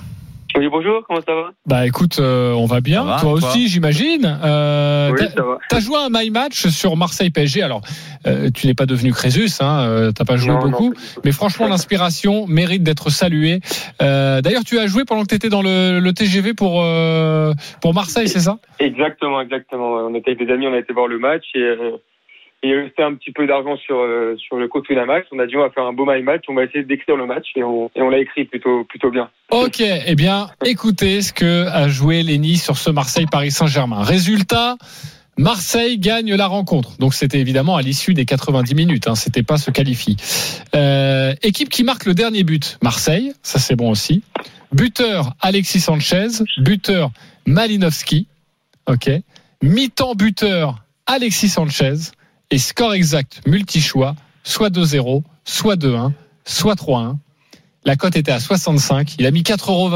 [0.57, 1.51] Oui, bonjour, comment ça va?
[1.67, 3.03] Bah écoute, euh, on va bien.
[3.05, 3.49] Va, toi toi?
[3.49, 4.39] aussi, j'imagine.
[4.43, 5.57] Euh, Oui, t'as- ça va.
[5.69, 7.61] T'as joué un my match sur Marseille PSG.
[7.61, 7.81] Alors,
[8.27, 11.67] euh, tu n'es pas devenu Crésus, hein, euh, t'as pas joué Non, beaucoup, mais franchement,
[11.67, 13.61] l'inspiration mérite d'être saluée.
[14.01, 17.53] Euh, D'ailleurs, tu as joué pendant que tu étais dans le, le TGV pour euh,
[17.81, 18.57] pour Marseille, c'est ça?
[18.79, 19.93] Exactement, exactement.
[20.09, 21.91] On était avec des amis, on a été voir le match et euh,
[22.63, 25.27] il restait un petit peu d'argent sur euh, sur le compte Winamax.
[25.31, 27.25] On a dit on va faire un beau my match, on va essayer d'écrire le
[27.25, 29.29] match et on, et on l'a écrit plutôt plutôt bien.
[29.51, 34.03] Ok, eh bien, écoutez ce que a joué Lenny sur ce Marseille-Paris Saint-Germain.
[34.03, 34.77] Résultat.
[35.37, 36.97] Marseille gagne la rencontre.
[36.97, 39.07] Donc c'était évidemment à l'issue des 90 minutes.
[39.07, 40.17] Hein, c'était pas se qualifie.
[40.75, 42.77] Euh, équipe qui marque le dernier but.
[42.83, 44.21] Marseille, ça c'est bon aussi.
[44.73, 46.27] Buteur Alexis Sanchez.
[46.57, 47.11] Buteur
[47.45, 48.27] Malinowski.
[48.85, 49.09] Ok.
[49.61, 52.11] Mi-temps buteur Alexis Sanchez.
[52.51, 54.15] Et score exact multi-choix.
[54.43, 56.11] Soit 2-0, soit 2-1,
[56.45, 57.15] soit 3-1.
[57.85, 59.15] La cote était à 65.
[59.19, 59.89] Il a mis 4,25 euros,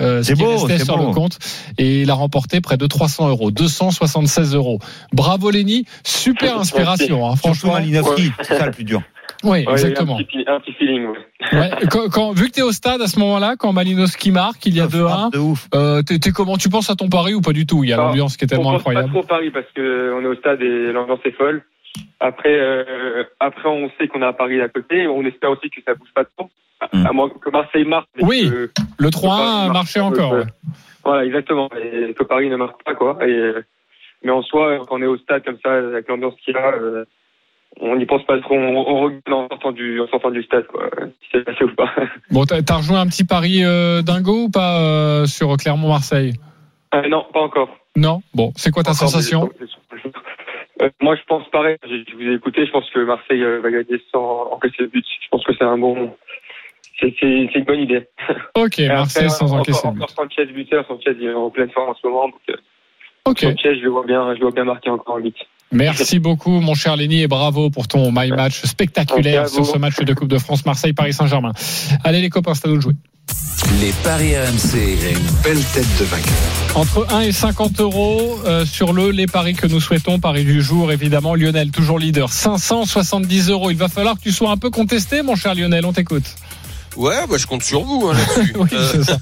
[0.00, 1.08] euh, ce C'est qui beau, restait sur beau.
[1.08, 1.38] le compte.
[1.78, 3.50] Et il a remporté près de 300 euros.
[3.50, 4.78] 276 euros.
[5.12, 5.84] Bravo Lenny.
[6.04, 7.74] Super inspiration, hein, Franchement.
[7.74, 9.02] Malinowski, c'est ça le plus dur.
[9.44, 10.18] Oui, Ouais, exactement.
[10.18, 11.04] Un petit, un petit feeling.
[11.52, 11.58] Ouais.
[11.58, 14.64] Ouais, quand, quand- vu que tu es au stade à ce moment-là, quand Malinowski marque,
[14.66, 15.68] il y a 2-1, De ouf.
[15.74, 17.82] euh, t'es- t'es comment Tu penses à ton pari ou pas du tout?
[17.82, 19.06] Il y a l'ambiance qui est on tellement pense incroyable.
[19.08, 21.62] pas trop Paris parce que on est au stade et l'ambiance est folle.
[22.20, 25.06] Après, euh, après on sait qu'on a Paris à côté.
[25.06, 26.48] On espère aussi que ça bouge pas trop.
[26.92, 27.06] Mm.
[27.06, 28.08] À moins que Marseille marque.
[28.20, 28.48] Oui.
[28.50, 30.32] que- Le que 3-1 Paris a marque marché encore.
[30.34, 30.46] euh, ouais.
[31.04, 31.68] Voilà, exactement.
[31.80, 33.18] Et que Paris ne marque pas, quoi.
[33.22, 33.64] Et, euh,
[34.24, 36.72] mais en soi, quand on est au stade comme ça, avec l'ambiance qu'il y a,
[36.74, 37.04] euh,
[37.80, 38.54] on n'y pense pas trop.
[38.54, 40.88] On, on regarde en sortant du, en sortant du stade, quoi.
[41.22, 41.90] Si c'est passé ou pas.
[42.30, 46.34] Bon, t'as as rejoint un petit pari euh, dingo ou pas euh, sur Clermont-Marseille?
[46.94, 47.70] Euh, non, pas encore.
[47.96, 48.22] Non?
[48.34, 49.50] Bon, c'est quoi ta Encore, sensation?
[49.60, 49.66] mais-
[50.82, 51.76] Euh, Moi, je pense pareil.
[51.84, 52.66] Je, vous ai écouté.
[52.66, 55.04] Je pense que Marseille euh, va gagner sans encaisser de but.
[55.22, 56.14] Je pense que c'est un bon.
[57.00, 58.06] C'est une bonne idée.
[58.54, 60.14] Ok, Marseille sans encore, encaisser de Encore but.
[60.14, 60.86] Sanchez buteur.
[60.86, 62.26] Sanchez il est en pleine forme en ce moment.
[62.26, 62.56] Donc, euh,
[63.24, 63.40] Ok.
[63.40, 64.34] Sanchez, je le vois bien.
[64.34, 65.36] Je le vois bien marquer encore en but.
[65.72, 69.96] Merci beaucoup, mon cher Lenny, et bravo pour ton My Match spectaculaire sur ce match
[69.96, 71.52] de Coupe de France Marseille-Paris Saint-Germain.
[72.04, 72.94] Allez, les copains, c'est à nous de jouer.
[73.80, 74.76] Les paris RMC.
[75.12, 76.32] Une belle tête de vainqueur.
[76.74, 80.18] Entre 1 et 50 euros euh, sur le les paris que nous souhaitons.
[80.20, 81.34] Paris du jour, évidemment.
[81.34, 82.32] Lionel, toujours leader.
[82.32, 83.70] 570 euros.
[83.70, 85.84] Il va falloir que tu sois un peu contesté, mon cher Lionel.
[85.86, 86.24] On t'écoute.
[86.96, 88.52] Ouais, bah, je compte sur vous hein, là-dessus.
[88.58, 89.18] Oui, Euh, c'est ça.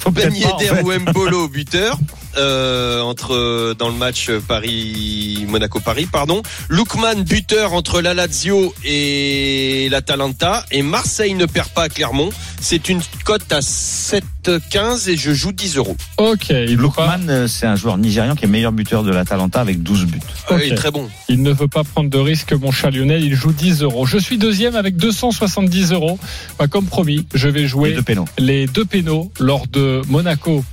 [0.00, 0.82] Faut Ben peut-être pas, en Yedder fait.
[0.82, 1.98] ou Mbolo buteur
[2.36, 8.74] euh, entre euh, dans le match Paris Monaco Paris pardon Lookman buteur entre la Lazio
[8.84, 12.30] et l'Atalanta et Marseille ne perd pas à Clermont
[12.60, 16.48] c'est une cote à 7,15 et je joue 10 euros Ok.
[16.48, 20.20] Lookman, euh, c'est un joueur nigérian qui est meilleur buteur de l'Atalanta avec 12 buts.
[20.46, 23.24] Très bon il ne veut pas prendre de risque, mon cher Lionel.
[23.24, 24.06] Il joue 10 euros.
[24.06, 26.18] Je suis deuxième avec 270 euros.
[26.58, 28.26] Bah, comme promis, je vais jouer deux pénaux.
[28.38, 30.64] les deux pénaux lors de Monaco.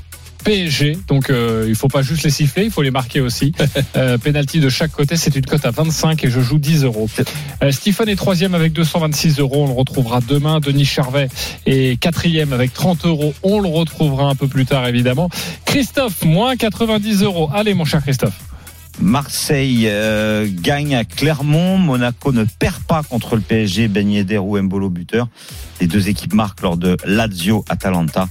[0.44, 3.54] PSG, donc euh, il faut pas juste les siffler, il faut les marquer aussi.
[3.98, 7.10] Euh, penalty de chaque côté, c'est une cote à 25 et je joue 10 euros.
[7.62, 10.60] Euh, Stephen est troisième avec 226 euros, on le retrouvera demain.
[10.60, 11.28] Denis Charvet
[11.66, 15.30] est quatrième avec 30 euros, on le retrouvera un peu plus tard évidemment.
[15.66, 17.50] Christophe, moins 90 euros.
[17.54, 18.51] Allez mon cher Christophe.
[19.00, 21.78] Marseille euh, gagne à Clermont.
[21.78, 23.88] Monaco ne perd pas contre le PSG.
[23.88, 25.28] Ben Yedder ou Mbolo buteur.
[25.80, 28.28] Les deux équipes marquent lors de Lazio-Atalanta.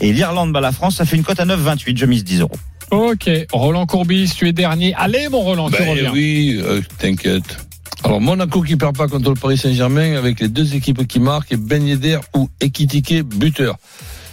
[0.00, 0.96] Et l'Irlande bat la France.
[0.96, 1.96] Ça fait une cote à 9,28.
[1.96, 2.52] Je mise 10 euros.
[2.92, 4.94] Ok, Roland Courbis, tu es dernier.
[4.94, 6.12] Allez mon Roland, tu Ben reviens.
[6.12, 7.58] oui, euh, t'inquiète.
[8.04, 11.50] Alors Monaco qui perd pas contre le Paris Saint-Germain avec les deux équipes qui marquent
[11.52, 13.76] et Ben Yedder ou Ekitike buteur.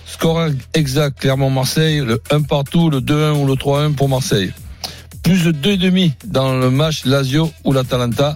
[0.06, 4.52] Score exact Clermont-Marseille, le 1 partout, le 2-1 ou le 3-1 pour Marseille.
[5.24, 8.36] Plus de 2,5 dans le match Lazio ou l'Atalanta.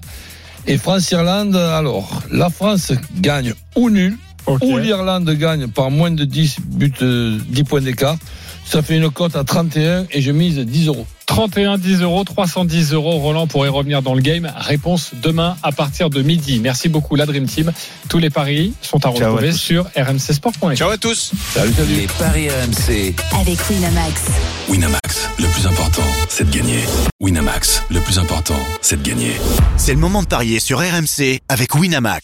[0.66, 4.18] Et France-Irlande, alors, la France gagne ou nul,
[4.62, 8.18] ou l'Irlande gagne par moins de 10 buts, euh, 10 points d'écart.
[8.66, 11.08] Ça fait une cote à 31 et je mise 10 euros.
[11.28, 13.20] 31 10 euros, 310 euros.
[13.20, 14.52] Roland pourrait revenir dans le game.
[14.58, 16.60] Réponse demain à partir de midi.
[16.60, 17.72] Merci beaucoup la Dream Team.
[18.10, 19.58] Tous les paris sont à Ciao à retrouver tous.
[19.58, 20.74] sur rmcsport.fr.
[20.76, 21.32] Ciao à tous.
[21.54, 21.94] Salut, salut.
[21.96, 23.14] Les paris RMC.
[23.40, 24.22] Avec Winamax.
[24.70, 26.80] Winamax, le plus important, c'est de gagner.
[27.22, 29.34] Winamax, le plus important, c'est de gagner.
[29.78, 32.24] C'est le moment de parier sur RMC avec Winamax.